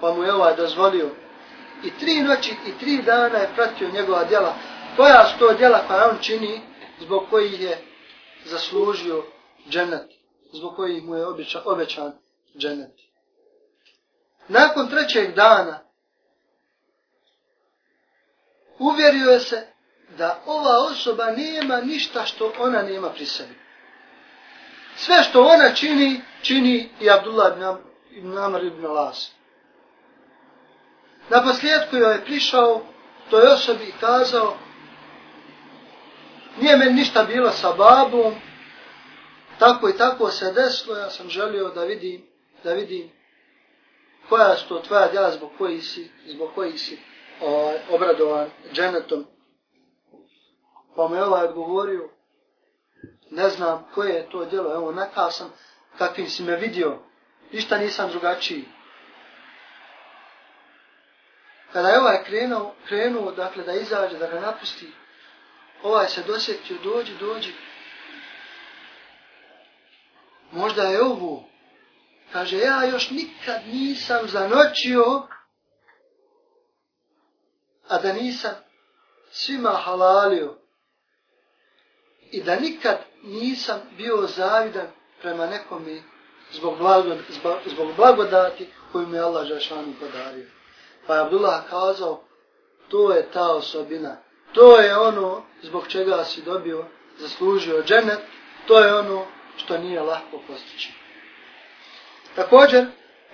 Pa 0.00 0.14
mu 0.14 0.22
je 0.22 0.34
ovaj 0.34 0.56
dozvolio. 0.56 1.10
I 1.84 1.98
tri 1.98 2.22
noći 2.22 2.50
i 2.66 2.78
tri 2.78 3.02
dana 3.02 3.38
je 3.38 3.52
pratio 3.54 3.90
njegova 3.90 4.24
djela. 4.24 4.54
Koja 4.96 5.26
su 5.26 5.38
to 5.38 5.54
djela 5.54 5.86
koja 5.86 6.10
on 6.10 6.18
čini 6.20 6.60
zbog 7.00 7.22
kojih 7.30 7.60
je 7.60 7.78
zaslužio 8.44 9.24
dženet. 9.68 10.10
Zbog 10.52 10.76
kojih 10.76 11.04
mu 11.04 11.14
je 11.14 11.26
obećan, 11.26 11.62
obećan 11.64 12.12
dženet 12.58 13.03
nakon 14.48 14.88
trećeg 14.88 15.34
dana 15.34 15.80
uvjerio 18.78 19.30
je 19.30 19.40
se 19.40 19.66
da 20.18 20.42
ova 20.46 20.78
osoba 20.90 21.30
nema 21.30 21.80
ništa 21.80 22.24
što 22.26 22.52
ona 22.58 22.82
nema 22.82 23.10
pri 23.10 23.26
sebi. 23.26 23.54
Sve 24.96 25.22
što 25.22 25.42
ona 25.42 25.74
čini, 25.74 26.20
čini 26.42 26.90
i 27.00 27.10
Abdullah 27.10 27.52
ibn 28.10 28.38
Amr 28.38 28.64
ibn 28.64 28.86
Las. 28.86 29.30
Na 31.28 31.42
posljedku 31.42 31.96
joj 31.96 32.12
je 32.14 32.24
prišao 32.24 32.82
toj 33.30 33.42
osobi 33.42 33.84
i 33.84 34.00
kazao 34.00 34.56
nije 36.60 36.76
meni 36.76 36.92
ništa 36.92 37.24
bilo 37.24 37.50
sa 37.50 37.72
babom, 37.72 38.34
tako 39.58 39.88
i 39.88 39.96
tako 39.96 40.30
se 40.30 40.52
desilo, 40.52 40.96
ja 40.96 41.10
sam 41.10 41.28
želio 41.28 41.68
da 41.68 41.84
vidim, 41.84 42.26
da 42.64 42.72
vidim 42.72 43.10
koja 44.28 44.56
su 44.56 44.68
to 44.68 44.80
tvoja 44.80 45.08
djela 45.08 45.30
zbog 45.30 45.50
koji 45.58 45.80
si, 45.80 46.10
zbog 46.26 46.50
koji 46.54 46.78
si 46.78 46.98
o, 47.40 47.72
obradovan 47.90 48.50
dženetom. 48.72 49.26
Pa 50.96 51.08
mu 51.08 51.14
je 51.14 51.24
ovaj 51.24 51.44
odgovorio, 51.44 52.08
ne 53.30 53.48
znam 53.48 53.86
koje 53.94 54.14
je 54.14 54.30
to 54.30 54.44
djelo, 54.44 54.74
evo 54.74 54.92
nakav 54.92 55.30
sam 55.30 55.52
kakvim 55.98 56.28
si 56.28 56.42
me 56.42 56.56
vidio, 56.56 56.98
ništa 57.52 57.78
nisam 57.78 58.10
drugačiji. 58.10 58.64
Kada 61.72 61.88
je 61.88 62.00
ovaj 62.00 62.24
krenuo, 62.24 62.74
krenuo 62.86 63.32
dakle, 63.32 63.64
da 63.64 63.72
izađe, 63.72 64.18
da 64.18 64.26
ga 64.26 64.40
napusti, 64.40 64.92
ovaj 65.82 66.08
se 66.08 66.22
dosjetio, 66.22 66.76
dođi, 66.84 67.12
dođi. 67.20 67.52
Možda 70.52 70.82
je 70.82 71.02
ovo 71.02 71.44
Kaže, 72.34 72.58
ja 72.58 72.84
još 72.84 73.10
nikad 73.10 73.60
nisam 73.66 74.28
zanoćio, 74.28 75.22
a 77.88 77.98
da 77.98 78.12
nisam 78.12 78.54
svima 79.30 79.70
halalio. 79.70 80.54
I 82.30 82.42
da 82.42 82.56
nikad 82.56 82.98
nisam 83.22 83.80
bio 83.96 84.26
zavidan 84.36 84.86
prema 85.22 85.46
nekome 85.46 86.02
zbog, 86.52 86.78
blagod, 86.78 87.18
zbog 87.66 87.96
blagodati 87.96 88.68
koju 88.92 89.06
mi 89.06 89.16
je 89.16 89.22
Allah 89.22 89.46
Žešanu 89.46 89.94
podario. 90.00 90.46
Pa 91.06 91.14
je 91.14 91.20
Abdullah 91.20 91.64
kazao, 91.70 92.24
to 92.88 93.12
je 93.12 93.30
ta 93.32 93.52
osobina. 93.52 94.16
To 94.52 94.80
je 94.80 94.98
ono 94.98 95.42
zbog 95.62 95.88
čega 95.88 96.24
si 96.24 96.42
dobio, 96.42 96.86
zaslužio 97.18 97.82
dženet. 97.82 98.20
To 98.66 98.78
je 98.78 98.94
ono 98.94 99.26
što 99.56 99.78
nije 99.78 100.00
lahko 100.00 100.40
postići. 100.48 101.03
Također, 102.36 102.86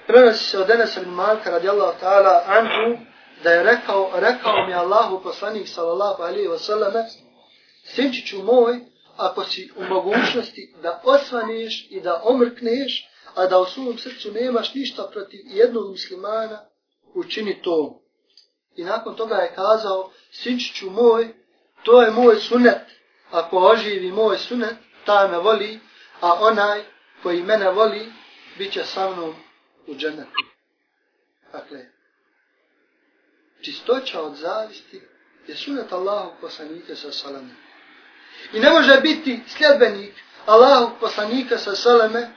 prenosi 0.06 0.44
se 0.44 0.58
od 0.58 0.70
Enes 0.70 0.96
ibn 0.96 1.10
Malka 1.10 1.50
radijallahu 1.50 1.98
ta'ala 2.00 2.42
anhu, 2.46 3.04
da 3.42 3.50
je 3.50 3.62
rekao, 3.62 4.10
rekao 4.14 4.66
mi 4.66 4.74
Allahu 4.74 5.22
poslanik 5.22 5.68
sallallahu 5.68 6.22
alaihi 6.22 6.48
wa 6.48 6.58
sallam, 6.58 6.92
sinčiću 7.84 8.42
moj, 8.42 8.80
ako 9.16 9.44
si 9.44 9.70
u 9.76 9.84
mogućnosti 9.84 10.74
da 10.82 11.00
osvaneš 11.04 11.86
i 11.90 12.00
da 12.00 12.20
omrkneš, 12.24 13.08
a 13.34 13.46
da 13.46 13.58
u 13.58 13.64
svom 13.64 13.98
srcu 13.98 14.32
nemaš 14.32 14.74
ništa 14.74 15.08
protiv 15.12 15.40
jednog 15.44 15.90
muslimana, 15.90 16.60
učini 17.14 17.62
to. 17.62 18.02
I 18.76 18.84
nakon 18.84 19.16
toga 19.16 19.34
je 19.34 19.54
kazao, 19.54 20.10
sinčiću 20.32 20.90
moj, 20.90 21.34
to 21.82 22.02
je 22.02 22.10
moj 22.10 22.36
sunet, 22.36 22.82
ako 23.30 23.56
oživi 23.56 24.12
moj 24.12 24.38
sunet, 24.38 24.74
ta 25.06 25.28
me 25.28 25.38
voli, 25.38 25.80
a 26.20 26.34
onaj 26.40 26.82
koji 27.22 27.42
mene 27.42 27.70
voli, 27.70 28.12
bit 28.58 28.72
će 28.72 28.84
sa 28.84 29.10
mnom 29.10 29.34
u 29.86 29.94
dženetu. 29.94 30.44
Dakle, 31.52 31.86
čistoća 33.62 34.22
od 34.22 34.34
zavisti 34.34 35.00
je 35.46 35.56
sunet 35.56 35.92
Allahog 35.92 36.32
poslanika 36.40 36.96
sa 36.96 37.12
salame. 37.12 37.54
I 38.52 38.60
ne 38.60 38.70
može 38.70 39.00
biti 39.00 39.40
sljedbenik 39.46 40.14
Allahog 40.46 40.90
poslanika 41.00 41.58
sa 41.58 41.76
salame 41.76 42.30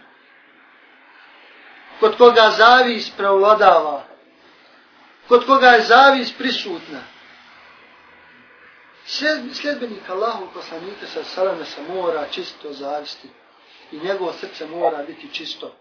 kod 2.00 2.18
koga 2.18 2.54
zavis 2.58 3.10
preulodava, 3.18 4.08
kod 5.28 5.46
koga 5.46 5.68
je 5.68 5.82
zavis 5.82 6.34
prisutna. 6.38 7.04
Sljedbenik 9.54 10.10
Allahog 10.10 10.50
poslanika 10.54 11.06
sa 11.14 11.24
salame 11.24 11.66
se 11.66 11.82
mora 11.82 12.28
čisto 12.32 12.74
zavisti 12.74 13.30
i 13.92 14.00
njegovo 14.00 14.34
srce 14.34 14.66
mora 14.66 15.04
biti 15.04 15.34
čisto. 15.34 15.76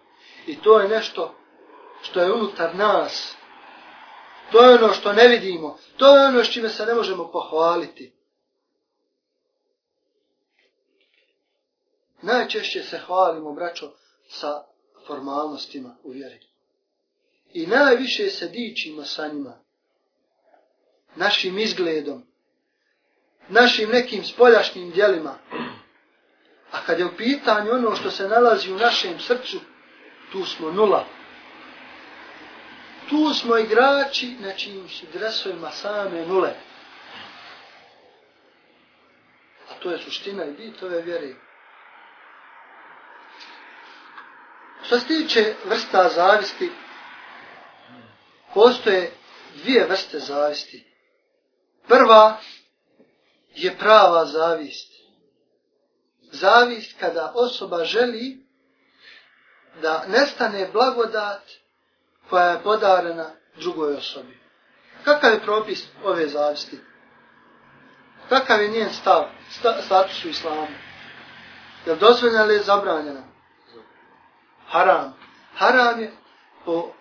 I 0.47 0.57
to 0.57 0.81
je 0.81 0.89
nešto 0.89 1.35
što 2.03 2.21
je 2.21 2.33
unutar 2.33 2.75
nas. 2.75 3.37
To 4.53 4.65
je 4.65 4.75
ono 4.75 4.95
što 4.95 5.13
ne 5.13 5.29
vidimo. 5.29 5.79
To 5.97 6.17
je 6.17 6.27
ono 6.27 6.45
s 6.45 6.51
čime 6.51 6.69
se 6.69 6.87
ne 6.87 6.95
možemo 6.95 7.31
pohvaliti. 7.33 8.13
Najčešće 12.23 12.83
se 12.83 12.99
hvalimo, 12.99 13.53
braćo, 13.53 13.93
sa 14.29 14.65
formalnostima 15.07 15.97
u 16.03 16.11
vjeri. 16.11 16.41
I 17.53 17.67
najviše 17.67 18.31
se 18.31 18.49
dičimo 18.49 19.05
sa 19.05 19.29
njima. 19.29 19.59
Našim 21.17 21.59
izgledom. 21.59 22.27
Našim 23.49 23.91
nekim 23.91 24.25
spoljašnjim 24.25 24.91
dijelima. 24.91 25.39
A 26.71 26.85
kad 26.87 26.99
je 26.99 27.07
u 27.07 27.17
pitanju 27.17 27.73
ono 27.73 27.97
što 27.97 28.11
se 28.11 28.29
nalazi 28.29 28.73
u 28.73 28.77
našem 28.77 29.21
srcu, 29.21 29.61
tu 30.33 30.45
smo 30.45 30.71
nula. 30.71 31.05
Tu 33.09 33.35
smo 33.35 33.57
igrači 33.57 34.37
na 34.41 34.53
čijim 34.53 34.89
su 34.89 35.07
dresovima 35.13 35.71
same 35.71 36.27
nule. 36.27 36.55
A 39.71 39.75
to 39.83 39.91
je 39.91 39.99
suština 39.99 40.45
i 40.45 40.53
bit 40.53 40.83
ove 40.83 41.03
vjere. 41.03 41.35
Što 44.87 45.01
se 45.01 45.07
tiče 45.07 45.55
vrsta 45.65 46.09
zavisti, 46.09 46.71
postoje 48.55 49.13
dvije 49.63 49.87
vrste 49.87 50.19
zavisti. 50.19 50.85
Prva 51.89 52.37
je 53.55 53.79
prava 53.79 54.25
zavist. 54.25 54.93
Zavist 56.23 57.01
kada 57.01 57.33
osoba 57.35 57.85
želi 57.85 58.42
da 59.81 60.05
nestane 60.09 60.69
blagodat 60.73 61.43
koja 62.31 62.45
je 62.45 62.63
podarena 62.63 63.31
drugoj 63.57 63.95
osobi. 63.95 64.39
Kakav 65.05 65.33
je 65.33 65.41
propis 65.41 65.85
ove 66.05 66.29
zavisti? 66.29 66.79
Kakav 68.29 68.63
je 68.63 68.69
njen 68.69 68.93
stav, 68.93 69.25
sta, 69.51 69.83
status 69.83 70.25
u 70.25 70.29
islamu? 70.29 70.67
Je 71.87 71.93
li 71.93 71.99
dozvoljena 71.99 72.45
ili 72.45 72.55
je 72.55 72.63
zabranjena? 72.63 73.23
Haram. 74.69 75.17
Haram 75.57 76.01
je 76.01 76.13
po 76.65 76.93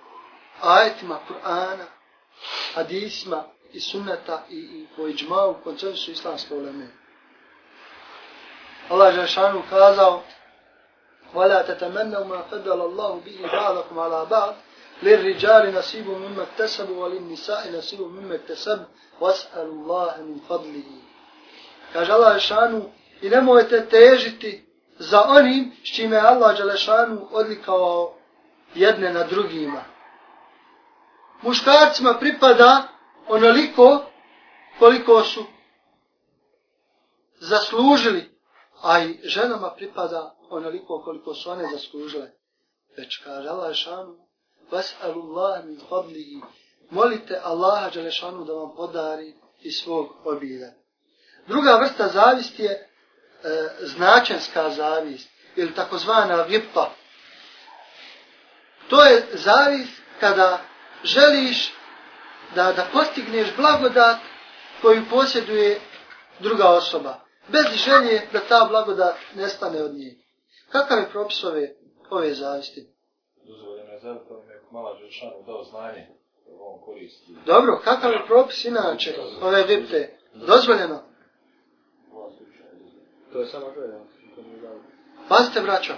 ajetima 0.62 1.20
Kur'ana, 1.28 1.86
hadisima 2.76 3.44
i 3.74 3.80
sunneta 3.80 4.44
i, 4.50 4.56
i 4.56 4.88
po 4.96 5.08
iđmavu 5.08 5.58
koncensu 5.64 6.12
islamske 6.12 6.54
uleme. 6.54 6.88
Allah 8.90 9.18
je 9.18 9.28
šanu 9.28 9.64
kazao 9.70 10.24
ولا 11.35 11.62
تتمنوا 11.62 12.25
ما 12.25 12.43
فضل 12.43 12.81
الله 12.81 13.21
به 13.25 13.49
بعضكم 13.53 13.99
على 13.99 14.25
بعض 14.25 14.55
للرجال 15.03 15.75
نصيب 15.75 16.09
مما 16.09 16.43
اكتسبوا 16.43 17.05
وللنساء 17.05 17.73
نصيب 17.79 18.01
مما 18.01 18.35
اكتسب 18.35 18.85
واسألوا 19.21 19.73
الله 19.73 20.23
من 20.23 20.41
فضله 20.49 20.85
kaže 21.93 22.12
Allah 22.12 22.35
Žešanu 22.35 22.91
i 23.23 23.29
nemojte 23.29 23.87
težiti 23.89 24.67
za 24.99 25.23
onim 25.29 25.73
s 25.85 25.95
čime 25.95 26.17
je 26.17 26.23
Allah 26.23 26.57
Žešanu 26.57 27.29
odlikovao 27.33 28.15
jedne 28.75 29.12
na 29.12 29.23
drugima. 29.25 29.85
Muškarcima 31.43 32.15
pripada 32.15 32.83
onoliko 33.29 34.05
koliko 34.79 35.25
su 35.25 35.45
zaslužili, 37.41 38.37
a 38.83 39.01
i 39.01 39.21
ženama 39.25 39.71
pripada 39.71 40.35
onoliko 40.56 41.02
koliko 41.04 41.34
su 41.34 41.50
one 41.50 41.68
zaslužile. 41.74 42.32
Već 42.98 43.18
kaže 43.24 43.50
Allah 43.50 43.76
šanu, 43.76 44.18
vas'alullah 44.72 45.66
min 45.66 45.80
fadlihi, 45.90 46.42
molite 46.90 47.40
Allaha 47.44 47.90
Đelešanu 47.90 48.46
da 48.46 48.54
vam 48.54 48.76
podari 48.76 49.34
iz 49.62 49.74
svog 49.84 50.08
obilja. 50.26 50.72
Druga 51.48 51.76
vrsta 51.76 52.08
zavisti 52.08 52.64
je 52.64 52.72
e, 52.72 52.88
značenska 53.82 54.70
zavist, 54.70 55.30
ili 55.56 55.76
takozvana 55.76 56.44
vipa. 56.44 56.90
To 58.90 59.04
je 59.04 59.28
zavist 59.34 60.02
kada 60.20 60.60
želiš 61.04 61.74
da, 62.56 62.74
da 62.74 62.88
postigneš 62.94 63.48
blagodat 63.58 64.18
koju 64.82 65.04
posjeduje 65.10 65.80
druga 66.40 66.70
osoba. 66.70 67.20
Bez 67.48 67.66
želje 67.86 68.28
da 68.34 68.40
ta 68.40 68.66
blagodat 68.70 69.16
nestane 69.36 69.84
od 69.84 69.94
njih. 69.94 70.21
Kakav 70.72 70.98
je 70.98 71.10
propis 71.10 71.44
ove, 71.44 71.76
ove 72.10 72.34
zavisti? 72.34 72.88
Dozvoljeno 73.44 73.92
je 73.92 74.00
zato 74.00 74.44
nek 74.48 74.72
mala 74.72 74.98
Žešanu 75.00 75.44
dao 75.46 75.64
znanje 75.64 76.08
da 76.46 76.64
on 76.64 76.82
koristi. 76.86 77.36
Dobro, 77.46 77.82
kakav 77.84 78.12
je 78.12 78.26
propis 78.28 78.66
inače 78.66 79.16
ove 79.42 79.64
vipte? 79.64 80.18
Dozvoljeno? 80.34 81.04
To 83.34 83.40
je 83.40 83.48
samo 83.48 83.66
to, 83.72 83.82
ja. 83.82 84.00
Pazite, 85.30 85.62
braćo. 85.62 85.94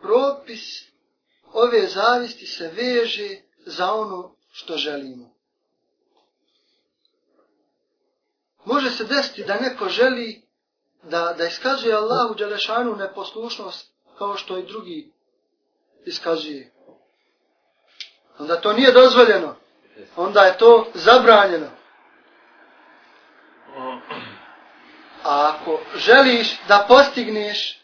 Propis 0.00 0.92
ove 1.52 1.86
zavisti 1.86 2.46
se 2.46 2.68
veže 2.68 3.36
za 3.66 3.92
ono 3.92 4.34
što 4.52 4.76
želimo. 4.76 5.34
Može 8.64 8.90
se 8.90 9.04
desiti 9.04 9.44
da 9.44 9.60
neko 9.60 9.88
želi 9.88 10.41
da, 11.02 11.34
da 11.38 11.46
iskazuje 11.46 11.94
Allahu 11.94 12.34
Đelešanu 12.34 12.96
neposlušnost 12.96 13.92
kao 14.18 14.36
što 14.36 14.58
i 14.58 14.66
drugi 14.66 15.12
iskazuje. 16.04 16.72
Onda 18.38 18.60
to 18.60 18.72
nije 18.72 18.92
dozvoljeno. 18.92 19.56
Onda 20.16 20.40
je 20.40 20.58
to 20.58 20.86
zabranjeno. 20.94 21.66
A 25.24 25.52
ako 25.54 25.80
želiš 25.96 26.60
da 26.68 26.84
postigneš 26.88 27.82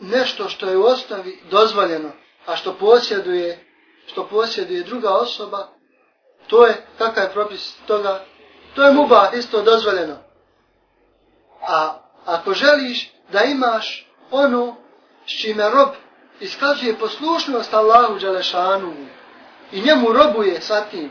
nešto 0.00 0.48
što 0.48 0.68
je 0.68 0.76
u 0.76 0.84
osnovi 0.84 1.42
dozvoljeno, 1.50 2.12
a 2.46 2.56
što 2.56 2.74
posjeduje, 2.74 3.66
što 4.06 4.28
posjeduje 4.28 4.82
druga 4.82 5.10
osoba, 5.10 5.68
to 6.46 6.66
je, 6.66 6.86
kakav 6.98 7.24
je 7.24 7.32
propis 7.32 7.76
toga, 7.86 8.24
to 8.74 8.82
je 8.82 8.92
muba 8.92 9.30
isto 9.34 9.62
dozvoljeno. 9.62 10.25
A 11.68 11.98
ako 12.26 12.52
želiš 12.54 13.10
da 13.32 13.40
imaš 13.40 14.06
ono 14.30 14.76
s 15.26 15.40
čime 15.40 15.70
rob 15.70 15.88
iskazuje 16.40 16.98
poslušnost 16.98 17.74
Allahu 17.74 18.18
Đelešanu 18.18 18.94
i 19.72 19.80
njemu 19.80 20.12
robuje 20.12 20.60
sa 20.60 20.84
tim, 20.90 21.10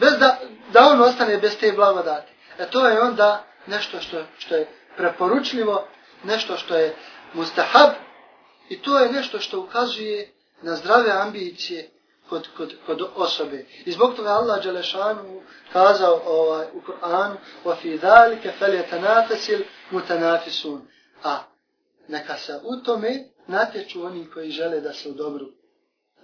bez 0.00 0.18
da, 0.18 0.38
da 0.72 0.88
on 0.88 1.00
ostane 1.02 1.38
bez 1.38 1.56
te 1.60 1.72
blagodati. 1.72 2.32
E 2.58 2.66
to 2.70 2.88
je 2.88 3.00
onda 3.00 3.44
nešto 3.66 4.00
što, 4.00 4.16
što 4.38 4.54
je 4.54 4.68
preporučljivo, 4.96 5.88
nešto 6.24 6.56
što 6.56 6.76
je 6.76 6.94
mustahab 7.32 7.90
i 8.68 8.82
to 8.82 8.98
je 8.98 9.12
nešto 9.12 9.40
što 9.40 9.60
ukazuje 9.60 10.32
na 10.62 10.74
zdrave 10.74 11.10
ambicije 11.10 11.90
kod, 12.29 12.47
kod, 12.57 12.73
kod 12.85 13.01
osobe. 13.15 13.65
I 13.85 13.91
zbog 13.91 14.15
toga 14.15 14.29
Allah 14.29 14.63
Đelešanu 14.63 15.41
kazao 15.73 16.21
ovaj, 16.25 16.67
u 16.73 16.81
Kur'anu 16.81 17.35
وَفِي 17.65 17.97
ذَلِكَ 17.97 18.53
فَلْيَتَنَافَسِلْ 18.59 19.63
مُتَنَافِسُونَ 19.91 20.79
A 21.23 21.39
neka 22.07 22.37
se 22.37 22.59
u 22.63 22.83
tome 22.83 23.23
natječu 23.47 24.05
oni 24.05 24.29
koji 24.33 24.51
žele 24.51 24.79
da 24.79 24.93
se 24.93 25.09
u 25.09 25.13
dobru 25.13 25.45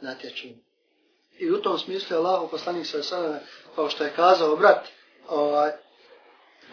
natječu. 0.02 0.48
I 1.40 1.52
u 1.52 1.62
tom 1.62 1.80
smislu 1.80 2.16
je 2.16 2.20
Allah 2.20 2.50
poslanik 2.52 2.88
sa 2.88 3.04
sada, 3.04 3.40
kao 3.76 3.90
što 3.90 4.04
je 4.04 4.14
kazao 4.16 4.56
brat, 4.56 4.88
ovaj, 5.28 5.72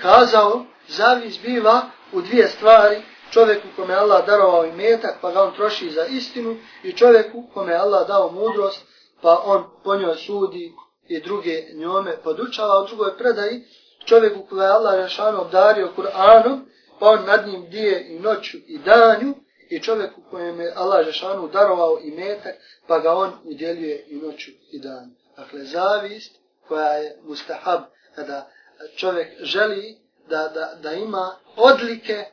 kazao, 0.03 0.65
zavis 0.89 1.41
biva 1.43 1.91
u 2.13 2.21
dvije 2.23 2.49
stvari, 2.49 3.03
čovjeku 3.31 3.69
kome 3.77 3.95
Allah 3.95 4.27
darovao 4.27 4.67
i 4.67 4.73
metak, 4.73 5.19
pa 5.21 5.31
ga 5.31 5.43
on 5.43 5.55
troši 5.55 5.91
za 5.91 6.05
istinu, 6.05 6.57
i 6.83 6.93
čovjeku 6.93 7.45
kome 7.55 7.75
Allah 7.75 8.09
dao 8.09 8.33
mudrost, 8.33 8.87
pa 9.22 9.42
on 9.46 9.64
po 9.84 9.96
njoj 9.96 10.16
sudi 10.16 10.74
i 11.08 11.22
druge 11.22 11.64
njome 11.74 12.18
podučava. 12.24 12.84
U 12.84 12.88
drugoj 12.88 13.18
predaji, 13.18 13.64
čovjeku 14.06 14.46
koga 14.50 14.64
je 14.64 14.72
Allah 14.72 14.96
Rešanu 14.96 15.42
obdario 15.42 15.94
Kur'anom, 15.98 16.60
pa 17.00 17.10
on 17.10 17.26
nad 17.26 17.48
njim 17.48 17.70
dije 17.70 18.08
i 18.10 18.20
noću 18.20 18.58
i 18.68 18.78
danju, 18.78 19.34
i 19.72 19.80
čovjeku 19.80 20.22
kojem 20.30 20.60
je 20.60 20.74
Allah 20.76 21.06
rešano 21.06 21.48
darovao 21.48 22.00
i 22.04 22.12
metak, 22.12 22.56
pa 22.88 23.00
ga 23.00 23.14
on 23.14 23.32
udjeljuje 23.44 24.06
i 24.08 24.16
noću 24.16 24.52
i 24.72 24.80
danju. 24.80 25.12
Dakle, 25.38 25.64
zavist 25.64 26.32
koja 26.68 26.94
je 26.94 27.18
mustahab, 27.24 27.82
kada 28.16 28.52
čovjek 28.96 29.28
želi 29.42 29.98
da, 30.30 30.48
da, 30.48 30.78
da 30.82 30.94
ima 30.94 31.36
odlike 31.56 32.26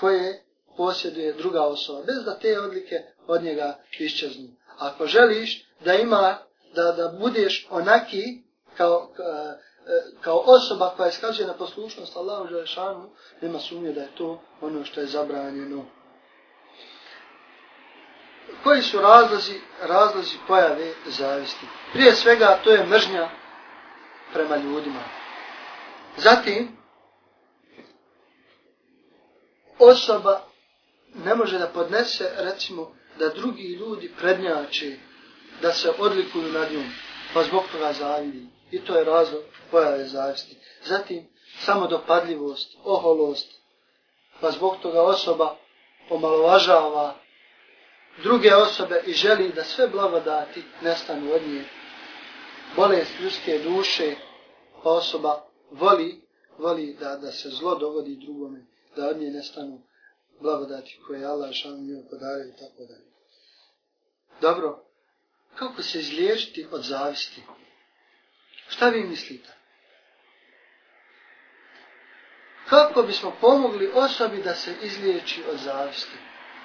koje 0.00 0.44
posjeduje 0.76 1.32
druga 1.32 1.62
osoba, 1.62 2.02
bez 2.02 2.24
da 2.24 2.38
te 2.38 2.60
odlike 2.60 3.02
od 3.26 3.42
njega 3.42 3.78
iščeznu. 3.98 4.48
Ako 4.80 5.06
želiš 5.06 5.66
da 5.84 5.94
ima, 5.94 6.38
da, 6.74 6.82
da 6.92 7.08
budeš 7.20 7.66
onaki 7.70 8.42
kao, 8.76 9.10
e, 9.18 9.54
kao 10.20 10.42
osoba 10.46 10.94
koja 10.96 11.08
iskazuje 11.08 11.46
na 11.46 11.54
poslušnost 11.54 12.16
Allahu 12.16 12.48
Želešanu, 12.48 13.10
nema 13.40 13.58
sumnje 13.58 13.92
da 13.92 14.00
je 14.00 14.14
to 14.14 14.42
ono 14.60 14.84
što 14.84 15.00
je 15.00 15.06
zabranjeno. 15.06 15.84
Koji 18.62 18.82
su 18.82 19.00
razlozi, 19.00 19.60
razlozi 19.82 20.36
pojave 20.46 20.92
zavisti? 21.06 21.66
Prije 21.92 22.12
svega 22.12 22.58
to 22.64 22.70
je 22.70 22.86
mržnja 22.86 23.28
prema 24.32 24.56
ljudima. 24.56 25.02
Zatim, 26.16 26.76
osoba 29.78 30.40
ne 31.14 31.34
može 31.34 31.58
da 31.58 31.66
podnese, 31.66 32.30
recimo, 32.36 32.99
da 33.20 33.28
drugi 33.28 33.62
ljudi 33.62 34.12
prednjače, 34.18 34.96
da 35.62 35.72
se 35.72 35.90
odlikuju 35.98 36.52
nad 36.52 36.72
njom, 36.72 36.86
pa 37.34 37.42
zbog 37.42 37.62
toga 37.72 37.92
zavidi. 37.92 38.46
I 38.70 38.80
to 38.80 38.96
je 38.96 39.04
razlog 39.04 39.42
pojave 39.70 40.04
zavisti. 40.04 40.56
Zatim, 40.84 41.28
samodopadljivost, 41.58 42.76
oholost, 42.84 43.48
pa 44.40 44.50
zbog 44.50 44.76
toga 44.82 45.02
osoba 45.02 45.56
omalovažava 46.10 47.14
druge 48.22 48.54
osobe 48.54 49.02
i 49.06 49.12
želi 49.12 49.52
da 49.52 49.64
sve 49.64 49.88
blagodati 49.88 50.62
nestanu 50.82 51.32
od 51.32 51.42
nje. 51.42 51.64
Bolest 52.76 53.20
ljudske 53.20 53.58
duše, 53.58 54.14
pa 54.82 54.90
osoba 54.90 55.46
voli, 55.70 56.20
voli 56.58 56.96
da, 57.00 57.16
da 57.16 57.32
se 57.32 57.48
zlo 57.48 57.74
dogodi 57.74 58.16
drugome, 58.16 58.66
da 58.96 59.08
od 59.08 59.20
nje 59.20 59.30
nestanu 59.30 59.82
blagodati 60.40 60.98
koje 61.06 61.24
Allah 61.24 61.52
šalim 61.52 61.86
njoj 61.86 62.02
podario 62.10 62.48
i 62.48 62.52
tako 62.52 62.84
dalje. 62.88 63.09
Dobro, 64.40 64.84
kako 65.54 65.82
se 65.82 65.98
izliječiti 65.98 66.66
od 66.72 66.82
zavisti? 66.82 67.42
Šta 68.68 68.88
vi 68.88 69.04
mislite? 69.04 69.48
Kako 72.68 73.02
bismo 73.02 73.32
pomogli 73.40 73.90
osobi 73.94 74.42
da 74.42 74.54
se 74.54 74.74
izliječi 74.82 75.42
od 75.50 75.58
zavisti? 75.58 76.16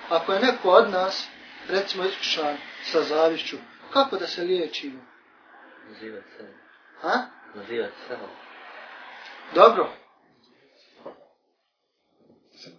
Ako 0.09 0.33
je 0.33 0.39
neko 0.39 0.69
od 0.69 0.89
nas, 0.89 1.27
recimo 1.67 2.03
iskušan 2.03 2.57
sa 2.83 3.01
zavišću, 3.01 3.57
kako 3.93 4.17
da 4.17 4.27
se 4.27 4.41
liječimo? 4.41 5.05
Nazivati 5.89 6.27
sebe. 6.37 6.53
Ha? 7.01 7.21
Nazivati 7.55 7.95
sebe. 8.07 8.27
Dobro. 9.55 9.89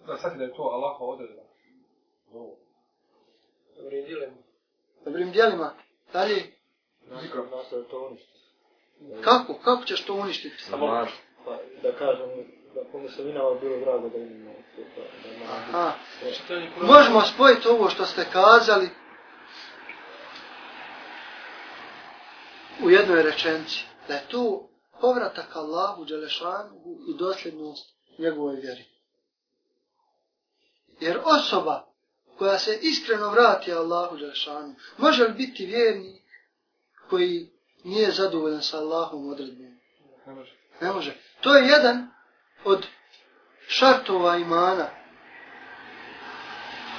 Da 0.07 0.17
sad 0.17 0.41
je 0.41 0.53
to 0.55 0.61
Allahova 0.61 1.13
odredba. 1.13 1.41
Dobrim 3.77 4.05
dijelima. 4.05 4.46
Dobrim 5.07 5.31
dijelima. 5.31 5.73
Dalje. 6.13 6.43
Zikrom. 7.21 7.45
Kako? 9.23 9.53
Kako 9.63 9.85
ćeš 9.85 10.05
to 10.05 10.13
uništiti? 10.13 10.71
Namaz. 10.71 11.07
Pa 11.45 11.57
da 11.83 11.91
kažem, 11.97 12.29
da 12.75 12.81
pomislim 12.91 13.29
inava 13.29 13.55
bilo 13.59 13.79
drago 13.79 14.09
da 14.09 14.17
imamo. 14.17 14.53
Aha. 15.49 15.91
Možemo 16.81 17.21
spojiti 17.21 17.67
ovo 17.67 17.89
što 17.89 18.05
ste 18.05 18.25
kazali 18.33 18.89
u 22.83 22.89
jednoj 22.89 23.23
rečenci. 23.23 23.85
Da 24.07 24.13
je 24.13 24.27
to 24.27 24.69
povratak 25.01 25.55
Allahu 25.55 26.05
Đelešanu 26.05 26.75
i 27.09 27.17
dosljednost 27.17 27.95
njegovoj 28.17 28.55
vjeri. 28.55 28.85
Jer 30.99 31.19
osoba 31.23 31.87
koja 32.37 32.59
se 32.59 32.79
iskreno 32.81 33.29
vrati 33.29 33.73
Allahu 33.73 34.17
Đelešanu, 34.17 34.75
može 34.97 35.23
li 35.23 35.33
biti 35.33 35.65
vjernik 35.65 36.21
koji 37.09 37.49
nije 37.83 38.11
zadovoljan 38.11 38.61
sa 38.61 38.77
Allahom 38.77 39.29
odredbom? 39.29 39.77
Ne 40.25 40.33
može. 40.33 40.51
Ne 40.81 40.91
može. 40.91 41.15
To 41.41 41.55
je 41.55 41.67
jedan 41.67 42.07
od 42.63 42.85
šartova 43.67 44.37
imana. 44.37 44.89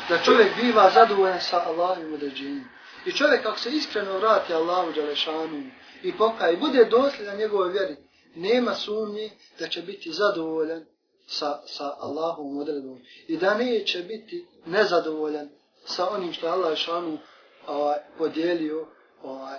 Da 0.08 0.18
čovjek 0.18 0.56
biva 0.60 0.90
zadovoljan 0.94 1.40
sa 1.40 1.62
Allahom 1.66 2.14
određenjem. 2.14 2.68
I 3.06 3.12
čovjek 3.12 3.46
ako 3.46 3.58
se 3.58 3.70
iskreno 3.70 4.18
vrati 4.18 4.52
Allahu 4.54 4.92
Đalešanu 4.92 5.70
i 6.02 6.12
pokaje, 6.16 6.56
bude 6.56 6.84
dosljedan 6.84 7.38
njegove 7.38 7.72
vjeri, 7.72 7.96
nema 8.34 8.74
sumnje 8.74 9.30
da 9.58 9.68
će 9.68 9.82
biti 9.82 10.12
zadovoljan 10.12 10.84
sa, 11.28 11.60
sa 11.66 11.94
Allahom 12.00 12.58
odredbom. 12.58 13.00
I 13.28 13.36
da 13.36 13.54
neće 13.54 14.02
biti 14.02 14.46
nezadovoljan 14.66 15.48
sa 15.84 16.10
onim 16.10 16.32
što 16.32 16.46
je 16.46 16.52
Allah 16.52 16.76
šanu 16.76 17.18
ovaj, 17.66 17.98
podijelio 18.18 18.86
ovaj, 19.22 19.58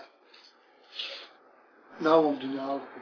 na 1.99 2.15
ovom 2.15 2.39
dunjalku. 2.39 2.99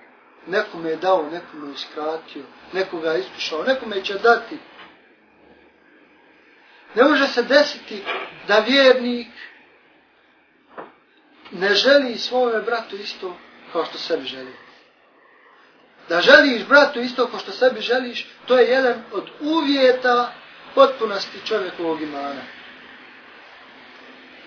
Nekome 0.47 0.89
je 0.89 0.95
dao, 0.95 1.29
nekome 1.29 1.67
je 1.67 1.73
iskratio, 1.73 2.43
nekoga 2.73 3.11
je 3.11 3.19
iskušao, 3.19 3.63
nekome 3.63 4.03
će 4.03 4.13
dati. 4.13 4.57
Ne 6.95 7.03
može 7.03 7.27
se 7.27 7.43
desiti 7.43 8.03
da 8.47 8.59
vjernik 8.59 9.27
ne 11.51 11.73
želi 11.73 12.17
svome 12.17 12.61
bratu 12.61 12.95
isto 12.95 13.37
kao 13.71 13.85
što 13.85 13.97
sebi 13.97 14.25
želi. 14.25 14.66
Da 16.09 16.21
želiš 16.21 16.65
bratu 16.67 16.99
isto 16.99 17.27
kao 17.27 17.39
što 17.39 17.51
sebi 17.51 17.81
želiš, 17.81 18.27
to 18.45 18.57
je 18.57 18.67
jedan 18.67 19.03
od 19.13 19.23
uvjeta 19.39 20.33
potpunosti 20.75 21.39
čovjekovog 21.45 22.01
imana. 22.01 22.41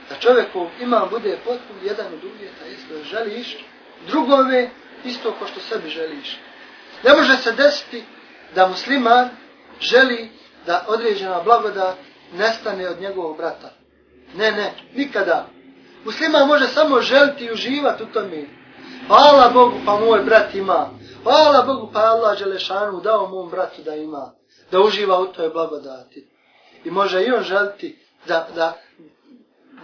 Da 0.08 0.16
čovjekov 0.16 0.66
iman 0.80 1.08
bude 1.10 1.38
potpun, 1.44 1.76
jedan 1.82 2.06
od 2.06 2.24
uvjeta 2.24 2.66
isto 2.66 2.94
da 2.94 3.04
želiš 3.04 3.56
drugome 4.06 4.70
isto 5.04 5.34
kao 5.38 5.48
što 5.48 5.60
sebi 5.60 5.88
želiš. 5.88 6.38
Ne 7.04 7.16
može 7.16 7.36
se 7.36 7.52
desiti 7.52 8.04
da 8.54 8.68
musliman 8.68 9.28
želi 9.80 10.28
da 10.66 10.84
određena 10.88 11.40
blagodat 11.42 11.96
nestane 12.32 12.88
od 12.88 13.00
njegovog 13.00 13.36
brata. 13.36 13.70
Ne, 14.34 14.50
ne, 14.50 14.72
nikada. 14.94 15.48
Musliman 16.04 16.46
može 16.46 16.66
samo 16.66 17.00
želiti 17.00 17.44
i 17.44 17.52
uživati 17.52 18.02
u 18.02 18.06
tome. 18.06 18.44
Hvala 19.06 19.48
Bogu 19.48 19.76
pa 19.86 20.00
moj 20.00 20.20
brat 20.20 20.54
ima. 20.54 20.90
Hvala 21.22 21.62
Bogu 21.62 21.92
pa 21.92 22.00
Allah 22.00 22.38
Đelešanu 22.38 23.00
dao 23.00 23.28
mom 23.28 23.50
bratu 23.50 23.82
da 23.82 23.94
ima. 23.94 24.34
Da 24.70 24.80
uživa 24.80 25.20
u 25.20 25.26
toj 25.26 25.48
blagodati. 25.48 26.28
I 26.84 26.90
može 26.90 27.22
i 27.22 27.30
on 27.30 27.42
želiti 27.42 27.98
da, 28.26 28.48
da, 28.54 28.80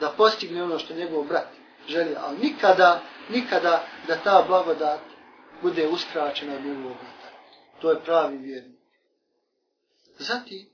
da 0.00 0.14
postigne 0.16 0.62
ono 0.62 0.78
što 0.78 0.94
njegov 0.94 1.24
brat 1.24 1.46
želi. 1.88 2.16
Ali 2.20 2.38
nikada, 2.38 3.00
nikada 3.28 3.84
da 4.06 4.16
ta 4.24 4.44
blagodat 4.48 5.00
bude 5.62 5.88
uskraćena 5.88 6.54
od 6.54 6.64
njegovog 6.64 6.96
brata. 6.96 7.36
To 7.80 7.90
je 7.90 8.00
pravi 8.04 8.36
vjernik. 8.36 8.80
Zatim, 10.18 10.68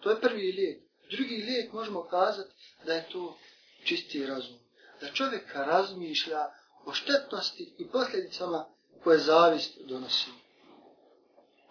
to 0.00 0.10
je 0.10 0.20
prvi 0.20 0.52
lijek. 0.52 0.82
Drugi 1.10 1.36
lijek 1.36 1.72
možemo 1.72 2.02
kazati 2.02 2.54
da 2.86 2.92
je 2.92 3.08
to 3.12 3.38
čisti 3.84 4.26
razum. 4.26 4.58
Da 5.00 5.08
čovjek 5.08 5.54
razmišlja 5.54 6.46
o 6.84 6.92
štetnosti 6.92 7.74
i 7.78 7.88
posljedicama 7.88 8.66
koje 9.04 9.18
zavist 9.18 9.78
donosi. 9.80 10.30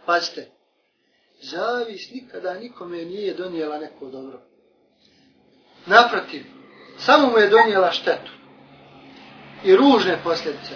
Pazite, 0.05 0.51
zavist 1.41 2.11
nikada 2.11 2.53
nikome 2.53 2.97
nije 2.97 3.33
donijela 3.33 3.77
neko 3.77 4.05
dobro. 4.05 4.41
Naprotiv, 5.85 6.43
samo 6.97 7.27
mu 7.27 7.37
je 7.37 7.49
donijela 7.49 7.91
štetu 7.91 8.31
i 9.63 9.75
ružne 9.75 10.19
posljedice. 10.23 10.73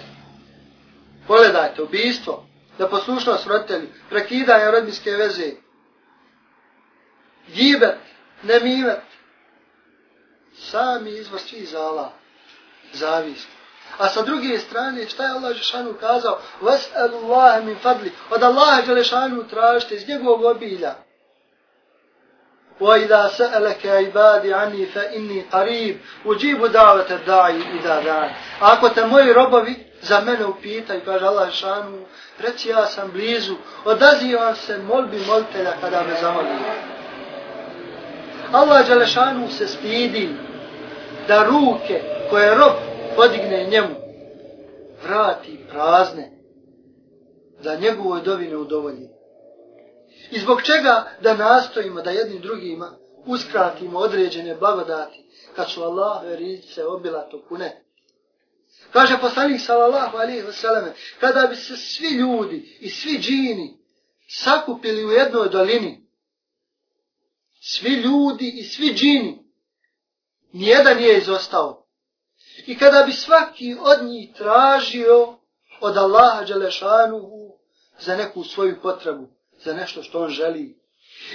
Pogledajte, 1.26 1.82
ubijstvo, 1.82 2.46
da 2.78 2.88
poslušnost 2.88 3.46
roditelji, 3.46 3.88
prekidanje 4.08 4.70
rodbinske 4.70 5.10
veze, 5.10 5.50
gibet, 7.54 7.98
nemimet, 8.42 9.02
sami 10.54 11.10
izvor 11.10 11.40
svih 11.40 11.68
zala, 11.68 12.12
zavist. 12.92 13.48
A 13.97 14.09
sa 14.09 14.21
druge 14.21 14.59
strane, 14.59 15.09
šta 15.09 15.23
je 15.23 15.29
Allah 15.29 15.53
Žešanu 15.53 15.93
kazao? 15.93 16.39
Vas'alu 16.61 17.23
Allahe 17.23 17.65
min 17.65 17.75
fadli. 17.79 18.11
Od 18.29 18.43
Allaha 18.43 18.81
Žešanu 18.95 19.47
tražite 19.47 19.95
iz 19.95 20.07
njegovog 20.07 20.43
obilja. 20.43 20.93
وَإِذَا 22.79 23.27
سَأَلَكَ 23.27 23.85
عِبَادِ 23.85 24.45
عَنِّي 24.45 24.85
فَإِنِّي 24.85 25.43
قَرِيبٌ 25.51 25.95
uđibu 26.25 26.67
davete 26.67 27.17
da'i 27.25 27.59
i 27.59 27.79
da 27.83 28.01
dan. 28.01 28.29
Ako 28.59 28.89
te 28.89 29.05
moji 29.05 29.33
robovi 29.33 29.75
za 30.01 30.21
mene 30.21 30.45
upitaju, 30.45 31.01
kaže 31.05 31.25
Allah 31.25 31.49
Žešanu, 31.49 32.05
reci 32.39 32.69
ja 32.69 32.85
sam 32.85 33.11
blizu, 33.11 33.55
odazivam 33.85 34.55
se 34.55 34.77
molbi 34.77 35.17
molitelja 35.27 35.73
kada 35.81 36.03
me 36.03 36.21
zamoli. 36.21 36.47
Allah 38.51 38.85
Žešanu 38.87 39.49
se 39.49 39.67
stidi 39.67 40.29
da 41.27 41.43
ruke 41.43 42.01
koje 42.29 42.55
rob 42.55 42.73
podigne 43.16 43.66
njemu, 43.70 43.94
vrati 45.02 45.58
prazne, 45.70 46.32
da 47.62 47.76
njegovoj 47.76 48.20
dovi 48.20 48.48
ne 48.48 48.56
udovolji. 48.56 49.08
I 50.30 50.38
zbog 50.38 50.62
čega 50.62 51.10
da 51.20 51.36
nastojimo 51.36 52.02
da 52.02 52.10
jednim 52.10 52.42
drugima 52.42 52.98
uskratimo 53.26 53.98
određene 53.98 54.54
blagodati, 54.54 55.24
kad 55.56 55.70
su 55.70 55.82
Allahove 55.82 56.36
rizice 56.36 56.84
obilato 56.84 57.42
pune. 57.48 57.84
Kaže 58.92 59.18
poslanik 59.20 59.60
sallallahu 59.60 60.16
alihi 60.16 60.42
vseleme, 60.42 60.92
kada 61.20 61.46
bi 61.46 61.56
se 61.56 61.76
svi 61.76 62.08
ljudi 62.08 62.78
i 62.80 62.90
svi 62.90 63.18
džini 63.18 63.78
sakupili 64.28 65.04
u 65.04 65.10
jednoj 65.10 65.48
dolini, 65.48 66.06
svi 67.60 67.90
ljudi 67.90 68.52
i 68.56 68.64
svi 68.64 68.94
džini, 68.94 69.44
nijedan 70.52 70.96
nije 70.96 71.18
izostao, 71.18 71.81
I 72.66 72.78
kada 72.78 73.02
bi 73.02 73.12
svaki 73.12 73.76
od 73.80 74.04
njih 74.04 74.34
tražio 74.34 75.34
od 75.80 75.96
Allaha 75.96 76.44
Đelešanuhu 76.44 77.58
za 77.98 78.16
neku 78.16 78.44
svoju 78.44 78.80
potrebu, 78.82 79.28
za 79.64 79.72
nešto 79.74 80.02
što 80.02 80.22
on 80.22 80.30
želi. 80.30 80.78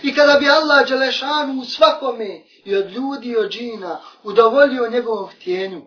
I 0.04 0.16
kada 0.16 0.40
bi 0.40 0.50
Allah 0.50 0.88
Đelešanuhu 0.88 1.66
svakome 1.66 2.44
i 2.66 2.76
od 2.76 2.92
ljudi 2.92 3.30
i 3.30 3.38
od 3.38 3.52
džina 3.52 4.02
udovoljio 4.24 4.90
njegovom 4.90 5.30
htjenju, 5.30 5.82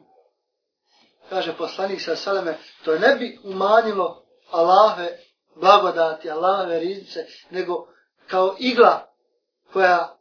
kaže 1.28 1.56
poslanik 1.56 2.00
sa 2.00 2.16
Saleme, 2.16 2.58
to 2.84 2.98
ne 2.98 3.16
bi 3.16 3.38
umanjilo 3.44 4.24
Allahove 4.50 5.18
blagodati, 5.56 6.30
Allahove 6.30 6.78
riznice, 6.80 7.26
nego 7.50 7.86
kao 8.26 8.56
igla 8.58 9.12
koja, 9.72 10.16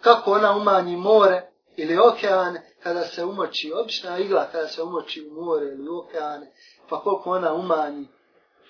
kako 0.00 0.32
ona 0.32 0.56
umanji 0.56 0.96
more 0.96 1.50
ili 1.76 1.98
okeane, 1.98 2.71
kada 2.82 3.04
se 3.04 3.24
umoči, 3.24 3.72
obična 3.72 4.18
igla 4.18 4.48
kada 4.52 4.68
se 4.68 4.82
umoči 4.82 5.28
u 5.30 5.34
more 5.34 5.66
ili 5.66 5.88
u 5.88 5.98
okeane, 5.98 6.46
pa 6.88 7.00
koliko 7.00 7.30
ona 7.30 7.52
umanji 7.52 8.08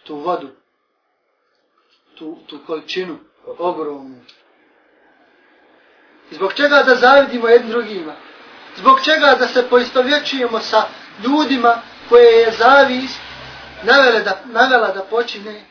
tu 0.05 0.17
vodu, 0.17 0.49
tu, 2.19 2.39
tu 2.47 2.59
količinu 2.67 3.19
ogromnu. 3.59 4.21
Zbog 6.31 6.53
čega 6.55 6.83
da 6.83 6.95
zavidimo 6.95 7.49
jednim 7.49 7.71
drugima? 7.71 8.15
Zbog 8.77 9.01
čega 9.05 9.37
da 9.39 9.47
se 9.47 9.69
poistovjećujemo 9.71 10.61
sa 10.61 10.83
ljudima 11.25 11.83
koje 12.09 12.33
je 12.33 12.53
zavis 12.53 13.19
navela 13.83 14.21
da, 14.21 14.43
navela 14.45 14.93
da 14.93 15.03
počine 15.03 15.65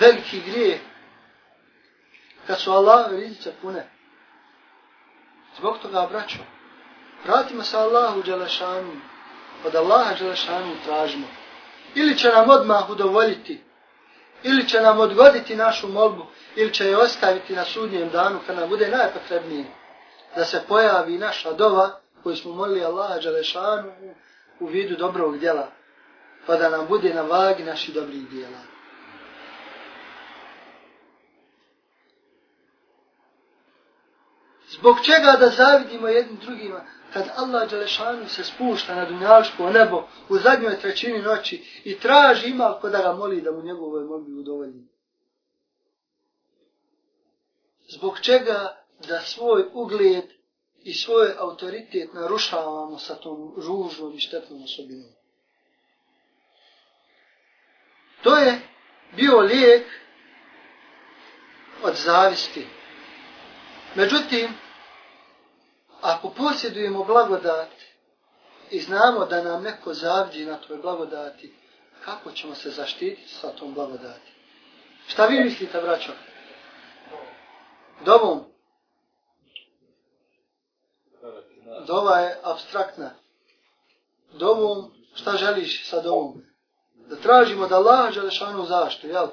veliki 0.00 0.40
grije 0.40 0.80
kad 2.46 2.60
su 2.60 2.72
Allah 2.72 3.10
rizice 3.10 3.52
pune. 3.62 3.90
Zbog 5.58 5.78
toga, 5.78 6.06
braćo, 6.10 6.38
Vratimo 7.24 7.62
se 7.62 7.76
Allahu 7.76 8.22
Đelešanu. 8.22 8.92
Od 9.64 9.74
Allaha 9.74 10.14
Đelešanu 10.14 10.76
tražimo. 10.84 11.26
Ili 11.94 12.18
će 12.18 12.28
nam 12.28 12.50
odmah 12.50 12.90
udovoljiti. 12.90 13.60
Ili 14.42 14.68
će 14.68 14.80
nam 14.80 15.00
odgoditi 15.00 15.56
našu 15.56 15.88
molbu. 15.88 16.26
Ili 16.56 16.74
će 16.74 16.86
je 16.86 16.96
ostaviti 16.96 17.56
na 17.56 17.64
sudnjem 17.64 18.08
danu 18.08 18.40
kad 18.46 18.56
nam 18.56 18.68
bude 18.68 18.88
najpotrebnije. 18.88 19.64
Da 20.36 20.44
se 20.44 20.62
pojavi 20.68 21.18
naša 21.18 21.52
dova 21.52 22.00
koju 22.22 22.36
smo 22.36 22.52
molili 22.52 22.84
Allaha 22.84 23.18
Đelešanu 23.18 23.92
u 24.60 24.66
vidu 24.66 24.96
dobrog 24.96 25.38
djela. 25.38 25.68
Pa 26.46 26.56
da 26.56 26.70
nam 26.70 26.86
bude 26.86 27.14
na 27.14 27.22
vagi 27.22 27.64
naši 27.64 27.92
dobrih 27.92 28.28
djela. 28.28 28.58
Zbog 34.68 34.96
čega 35.04 35.36
da 35.40 35.48
zavidimo 35.48 36.08
jednim 36.08 36.36
drugima? 36.36 36.80
Kad 37.12 37.28
Allah 37.36 37.70
Đelešanu 37.70 38.28
se 38.28 38.44
spušta 38.44 38.94
na 38.94 39.04
dunjaško 39.04 39.70
nebo 39.70 40.08
u 40.28 40.38
zadnjoj 40.38 40.80
trećini 40.80 41.22
noći 41.22 41.64
i 41.84 41.98
traži 41.98 42.48
ima 42.48 42.78
ko 42.80 42.88
da 42.88 43.02
ga 43.02 43.12
moli 43.12 43.40
da 43.40 43.52
mu 43.52 43.62
njegovoj 43.62 44.04
molbi 44.04 44.32
udovolji. 44.32 44.88
Zbog 47.88 48.20
čega 48.20 48.84
da 49.08 49.20
svoj 49.20 49.64
ugled 49.72 50.24
i 50.82 50.94
svoj 50.94 51.32
autoritet 51.38 52.12
narušavamo 52.14 52.98
sa 52.98 53.14
tom 53.14 53.54
ružnom 53.56 54.14
i 54.14 54.20
štetnom 54.20 54.62
osobinom. 54.62 55.10
To 58.22 58.36
je 58.36 58.60
bio 59.16 59.40
lijek 59.40 59.86
od 61.82 61.94
zavisti. 61.94 62.66
Međutim, 63.94 64.48
ako 66.02 66.30
posjedujemo 66.30 67.04
blagodat 67.04 67.68
i 68.70 68.80
znamo 68.80 69.26
da 69.26 69.42
nam 69.42 69.62
neko 69.62 69.94
zavđi 69.94 70.46
na 70.46 70.56
toj 70.56 70.76
blagodati, 70.76 71.54
kako 72.04 72.32
ćemo 72.32 72.54
se 72.54 72.70
zaštititi 72.70 73.28
sa 73.28 73.48
tom 73.48 73.74
blagodati? 73.74 74.32
Šta 75.06 75.26
vi 75.26 75.44
mislite, 75.44 75.80
braćo? 75.80 76.12
Dobom. 78.04 78.44
Dova 81.86 82.18
je 82.18 82.38
abstraktna. 82.42 83.10
Dovom, 84.32 84.90
šta 85.14 85.36
želiš 85.36 85.88
sa 85.88 86.00
dovom? 86.00 86.42
Da 86.94 87.16
tražimo 87.16 87.66
da 87.66 87.76
Allah 87.76 88.12
žele 88.12 88.30
šanu 88.30 88.64
zaštu, 88.64 89.06
jel? 89.06 89.26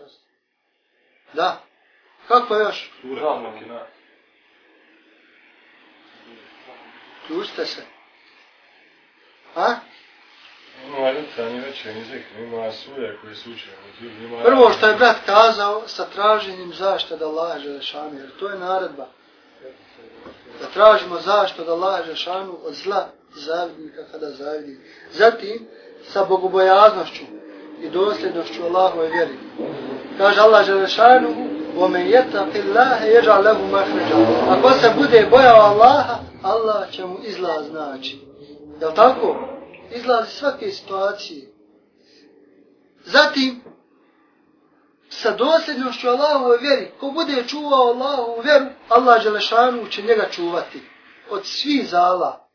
Da. 1.33 1.61
Kako 2.27 2.55
još? 2.55 2.91
Uravno, 3.03 3.51
Uključite 7.28 7.66
se. 7.66 7.82
A? 9.56 9.74
Ima 10.86 11.10
ljutranje 11.10 11.60
veće 11.60 11.88
jezik, 11.88 12.22
ima 12.38 12.72
suje 12.72 13.18
koji 13.22 13.34
su 13.34 13.50
učeni. 13.50 14.42
Prvo 14.44 14.70
što 14.70 14.86
je 14.86 14.94
brat 14.94 15.16
kazao 15.26 15.82
sa 15.86 16.04
traženjem 16.04 16.72
zašto 16.72 17.16
da 17.16 17.26
Allah 17.26 17.58
Želešanu, 17.58 18.18
jer 18.18 18.30
to 18.40 18.48
je 18.48 18.58
naredba. 18.58 19.06
Da 20.60 20.66
tražimo 20.74 21.20
zašto 21.20 21.64
da 21.64 21.72
Allah 21.72 22.04
Želešanu 22.04 22.58
od 22.64 22.74
zla 22.74 23.08
zavidnika 23.34 24.04
kada 24.12 24.30
zavidi. 24.30 24.78
Zatim 25.12 25.66
sa 26.08 26.24
bogobojaznošću 26.24 27.24
i 27.82 27.88
dosljednošću 27.88 28.64
Allahove 28.64 29.08
vjeri. 29.08 29.38
Kaže 30.18 30.40
Allah 30.40 30.66
Želešanu, 30.66 31.54
وَمَنْ 31.76 32.06
يَتَقِ 32.06 32.52
اللَّهَ 32.54 33.04
يَجَعْ 33.04 33.40
لَهُ 33.40 33.58
مَحْرِجًا 33.72 34.16
Ako 34.50 34.70
se 34.70 34.90
bude 34.96 35.26
bojao 35.30 35.60
Allaha, 35.60 36.18
Allah 36.43 36.91
će 36.91 37.05
mu 37.05 37.17
izlaz 37.23 37.71
naći. 37.71 38.19
Je 38.81 38.95
tako? 38.95 39.35
Izlaz 39.95 40.27
iz 40.27 40.33
svake 40.33 40.71
situacije. 40.71 41.53
Zatim, 43.05 43.61
sa 45.09 45.31
dosljednošću 45.31 46.07
Allahove 46.07 46.57
vjeri, 46.57 46.91
ko 46.99 47.11
bude 47.11 47.43
čuvao 47.47 47.87
Allahovu 47.87 48.41
vjeru, 48.41 48.65
Allah 48.89 49.23
Đelešanu 49.23 49.87
će 49.87 50.01
njega 50.01 50.29
čuvati. 50.31 50.81
Od 51.29 51.45
svih 51.45 51.89
zala. 51.89 52.49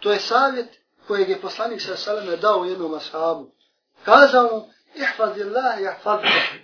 To 0.00 0.12
je 0.12 0.18
savjet 0.18 0.68
kojeg 1.06 1.28
je 1.28 1.40
poslanik 1.40 1.82
sa 1.82 1.96
Saleme 1.96 2.36
dao 2.36 2.64
jednom 2.64 2.94
ashabu. 2.94 3.50
Kazao 4.04 4.42
mu, 4.52 4.68
ihfazillahi, 4.94 5.82
ihfazillahi, 5.82 6.60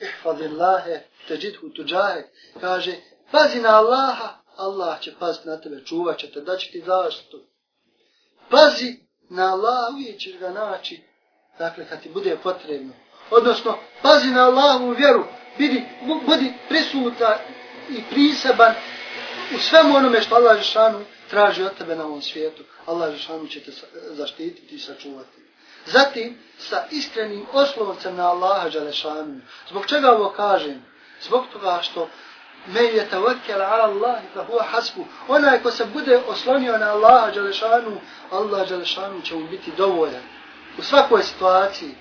ihfazillahi, 0.00 0.98
teđidhu 1.28 1.68
tuđahe. 1.76 2.22
Kaže, 2.60 2.96
pazi 3.30 3.60
na 3.60 3.78
Allaha, 3.78 4.28
Allah 4.56 5.00
će 5.00 5.14
paziti 5.18 5.48
na 5.48 5.60
tebe, 5.60 5.84
čuvat 5.84 6.18
će 6.18 6.30
te, 6.30 6.40
da 6.40 6.56
će 6.56 6.70
ti 6.70 6.82
zaštitu. 6.86 7.40
Pazi 8.50 8.94
na 9.30 9.52
Allah, 9.52 9.94
uvijek 9.94 10.20
ćeš 10.20 10.38
ga 10.38 10.50
naći, 10.50 11.02
dakle, 11.58 11.88
kad 11.88 12.02
ti 12.02 12.08
bude 12.08 12.36
potrebno. 12.42 12.92
Odnosno, 13.30 13.78
pazi 14.02 14.28
na 14.28 14.46
Allahovu 14.46 14.90
vjeru, 14.90 15.24
bidi, 15.58 15.84
budi 16.26 16.52
prisuta 16.68 17.38
i 17.90 18.02
priseban 18.10 18.74
u 19.54 19.58
svemu 19.58 19.96
onome 19.96 20.20
što 20.22 20.34
Allah 20.34 20.58
Žešanu 20.58 21.04
traži 21.30 21.62
od 21.62 21.76
tebe 21.78 21.96
na 21.96 22.04
ovom 22.04 22.22
svijetu, 22.22 22.62
Allah 22.86 23.14
Žešanu 23.14 23.48
će 23.48 23.60
te 23.60 23.72
zaštititi 24.10 24.74
i 24.74 24.78
sačuvati. 24.78 25.46
Zatim, 25.86 26.38
sa 26.58 26.84
iskrenim 26.90 27.46
oslovcem 27.52 28.16
na 28.16 28.30
Allaha 28.30 28.70
Želešanu. 28.70 29.40
Zbog 29.68 29.86
čega 29.86 30.12
ovo 30.12 30.30
kažem? 30.30 30.84
Zbog 31.22 31.44
toga 31.52 31.78
što 31.82 32.08
me 32.66 32.80
je 32.80 33.08
tawakkel 33.10 33.62
ala 33.62 33.84
Allah 33.84 34.20
fa 34.34 34.44
huwa 34.44 34.62
hasbu. 34.62 35.06
Onaj 35.28 35.62
ko 35.62 35.70
se 35.70 35.84
bude 35.84 36.16
oslonio 36.16 36.78
na 36.78 36.90
Allaha 36.90 37.30
Đelešanu, 37.30 38.00
Allah 38.30 38.68
Đelešanu 38.68 39.22
će 39.22 39.34
mu 39.34 39.48
biti 39.48 39.72
dovoljan. 39.76 40.22
U 40.78 40.82
svakoj 40.82 41.22
situaciji. 41.22 41.94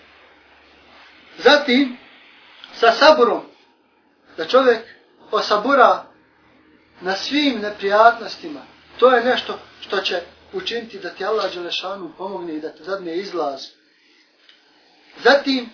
Zatim, 1.37 1.97
sa 2.73 2.91
saburom, 2.91 3.41
da 4.37 4.45
čovjek 4.45 4.79
osabura 5.31 6.03
na 7.01 7.15
svim 7.15 7.59
neprijatnostima, 7.61 8.61
to 8.99 9.15
je 9.15 9.23
nešto 9.23 9.59
što 9.81 9.97
će 10.01 10.21
učiniti 10.53 10.99
da 10.99 11.09
ti 11.09 11.25
Allah 11.25 11.53
Đelešanu 11.53 12.11
pomogne 12.17 12.55
i 12.55 12.61
da 12.61 12.69
ti 12.69 12.83
zadne 12.83 13.17
izlaz. 13.17 13.61
Zatim, 15.23 15.69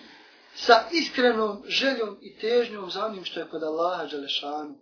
sa 0.54 0.88
iskrenom 0.92 1.62
željom 1.66 2.18
i 2.22 2.38
težnjom 2.38 2.90
za 2.90 3.06
onim 3.06 3.24
što 3.24 3.40
je 3.40 3.48
kod 3.48 3.62
Allaha 3.62 4.06
Đelešanu. 4.06 4.78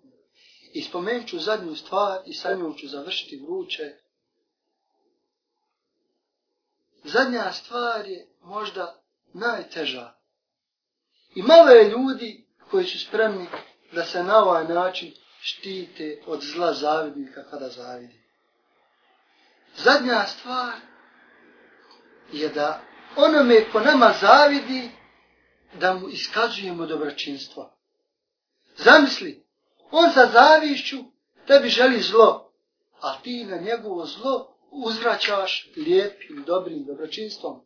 I 0.72 0.82
spomenut 0.82 1.28
ću 1.28 1.38
zadnju 1.38 1.76
stvar 1.76 2.20
i 2.26 2.34
sa 2.34 2.54
njom 2.54 2.74
ću 2.76 2.88
završiti 2.88 3.42
vruće. 3.46 3.96
Zadnja 7.04 7.52
stvar 7.52 8.06
je 8.06 8.28
možda 8.42 9.02
najteža. 9.32 10.12
I 11.34 11.42
malo 11.42 11.70
je 11.70 11.88
ljudi 11.88 12.46
koji 12.70 12.84
su 12.84 12.98
spremni 12.98 13.46
da 13.92 14.04
se 14.04 14.22
na 14.22 14.38
ovaj 14.38 14.64
način 14.64 15.12
štite 15.40 16.22
od 16.26 16.40
zla 16.42 16.72
zavidnika 16.72 17.44
kada 17.50 17.68
zavidi. 17.68 18.20
Zadnja 19.76 20.26
stvar 20.26 20.72
je 22.32 22.48
da 22.48 22.80
onome 23.16 23.70
ko 23.72 23.80
nama 23.80 24.14
zavidi, 24.20 24.90
da 25.73 25.93
mu 25.93 26.09
iskazujemo 26.09 26.85
dobročinstvo. 26.85 27.71
Zamisli, 28.77 29.45
on 29.91 30.09
sa 30.11 30.29
zavišću 30.33 30.97
tebi 31.47 31.69
želi 31.69 32.01
zlo, 32.01 32.51
a 33.01 33.21
ti 33.21 33.45
na 33.45 33.57
njegovo 33.57 34.05
zlo 34.05 34.55
uzvraćaš 34.71 35.71
lijepim, 35.77 36.43
dobrim 36.47 36.85
dobročinstvom. 36.85 37.61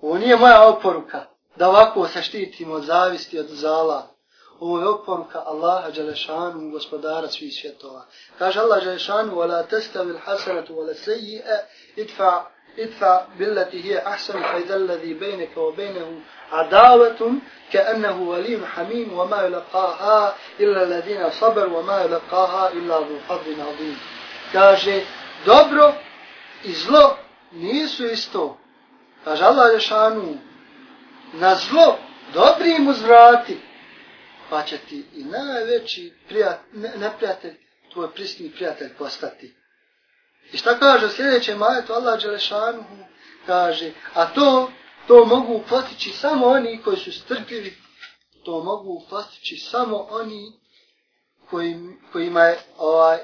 Ovo 0.00 0.18
nije 0.18 0.36
moja 0.36 0.68
oporuka 0.68 1.26
da 1.56 1.68
ovako 1.68 2.08
se 2.08 2.22
štitimo 2.22 2.74
od 2.74 2.84
zavisti 2.84 3.38
od 3.38 3.46
zala. 3.48 4.08
Ovo 4.60 4.80
je 4.80 4.88
oporuka 4.88 5.42
Allaha 5.46 5.90
Đelešanu, 5.90 6.70
gospodara 6.70 7.28
svih 7.28 7.52
svjetova. 7.60 8.06
Kaže 8.38 8.60
Allah 8.60 8.84
Đelešanu, 8.84 9.34
وَلَا 9.34 9.62
تَسْتَوِ 9.62 10.02
الْحَسَنَةُ 10.02 10.70
وَلَا 10.70 10.94
سَيِّئَ 10.94 11.42
اِدْفَعْ 11.96 12.46
idfa 12.77 13.27
billati 13.37 13.81
hiya 13.81 14.05
ahsan 14.05 14.41
fa 14.41 14.59
idha 14.59 14.75
alladhi 14.75 15.13
baynaka 15.13 15.61
wa 15.61 15.71
baynahu 15.71 16.21
adawatun 16.51 17.41
ka 17.71 17.79
annahu 17.93 18.31
hamim 18.75 19.13
wa 19.13 19.25
ma 19.25 19.41
yalqaha 19.43 20.33
illa 20.59 20.81
alladhina 20.81 21.31
sabaru 21.31 21.75
wa 21.75 21.81
ma 21.81 21.97
yalqaha 22.05 22.71
illa 22.73 22.99
dhu 22.99 23.19
fadlin 23.27 23.59
adhim 23.61 23.95
kaže 24.53 25.05
dobro 25.45 25.93
i 26.63 26.73
zlo 26.73 27.17
nisu 27.51 28.05
isto. 28.05 28.57
Kaže 29.23 29.43
Allah 29.45 29.73
lješanu 29.73 30.37
na 31.33 31.55
zlo 31.55 31.97
dobri 32.33 32.79
mu 32.79 32.91
uzvrati 32.91 33.57
pa 34.49 34.63
će 34.63 34.77
ti 34.77 35.05
i 35.15 35.23
najveći 35.23 36.13
prijatelj, 36.27 36.89
neprijatelj 36.97 37.55
tvoj 37.93 38.13
prisni 38.13 38.51
prijatelj 38.51 38.93
postati. 38.97 39.53
I 40.51 40.57
šta 40.57 40.79
kaže 40.79 41.05
u 41.05 41.09
sljedećem 41.09 41.57
majetu 41.57 41.93
Allah 41.93 42.21
Đelešanuhu 42.21 43.07
Kaže, 43.47 43.91
a 44.13 44.25
to, 44.25 44.71
to 45.07 45.25
mogu 45.25 45.63
postići 45.69 46.09
samo 46.09 46.45
oni 46.45 46.81
koji 46.83 46.97
su 46.97 47.11
strpljivi, 47.11 47.77
to 48.45 48.63
mogu 48.63 49.05
postići 49.09 49.57
samo 49.57 50.07
oni 50.09 50.53
koji, 51.49 51.75
kojima 52.11 52.41
je 52.41 52.59
ovaj, 52.77 53.19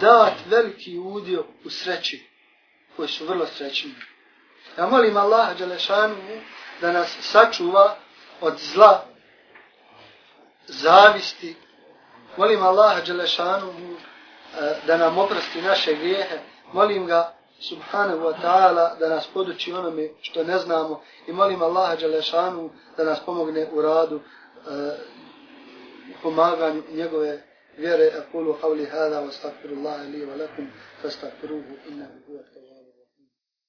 dat 0.00 0.34
veliki 0.46 0.98
udio 0.98 1.44
u 1.64 1.70
sreći, 1.70 2.28
koji 2.96 3.08
su 3.08 3.26
vrlo 3.26 3.46
srećni. 3.46 3.94
Ja 4.78 4.86
molim 4.86 5.16
Allah 5.16 5.58
Đelešanuhu 5.58 6.40
da 6.80 6.92
nas 6.92 7.16
sačuva 7.20 7.96
od 8.40 8.58
zla, 8.58 9.06
zavisti. 10.66 11.56
Molim 12.36 12.62
Allah 12.62 13.06
Đelešanuhu 13.06 13.96
E, 14.58 14.86
da 14.86 14.96
nam 14.96 15.18
oprosti 15.18 15.62
naše 15.62 15.94
grijehe. 15.94 16.38
Molim 16.72 17.06
ga, 17.06 17.34
subhanahu 17.60 18.24
wa 18.24 18.34
ta'ala, 18.42 18.96
da 19.00 19.08
nas 19.08 19.28
poduči 19.34 19.72
onome 19.72 20.08
što 20.20 20.44
ne 20.44 20.58
znamo 20.58 21.02
i 21.26 21.32
molim 21.32 21.62
Allaha 21.62 21.96
Đalešanu 21.96 22.70
da 22.96 23.04
nas 23.04 23.20
pomogne 23.26 23.68
u 23.72 23.82
radu 23.82 24.20
e, 24.20 24.20
pomaganju 26.22 26.82
njegove 26.92 27.42
vjere. 27.76 28.10
Akulu 28.18 28.56
havli 28.62 28.86
hada 28.86 29.20
wa 29.20 29.32
stakfirullaha 29.32 30.02
li 30.02 30.26
wa 30.26 30.36
lakum 30.40 30.66
fa 31.02 31.10
stakfiruhu 31.10 31.74
inna 31.88 32.06
huwa 32.26 32.59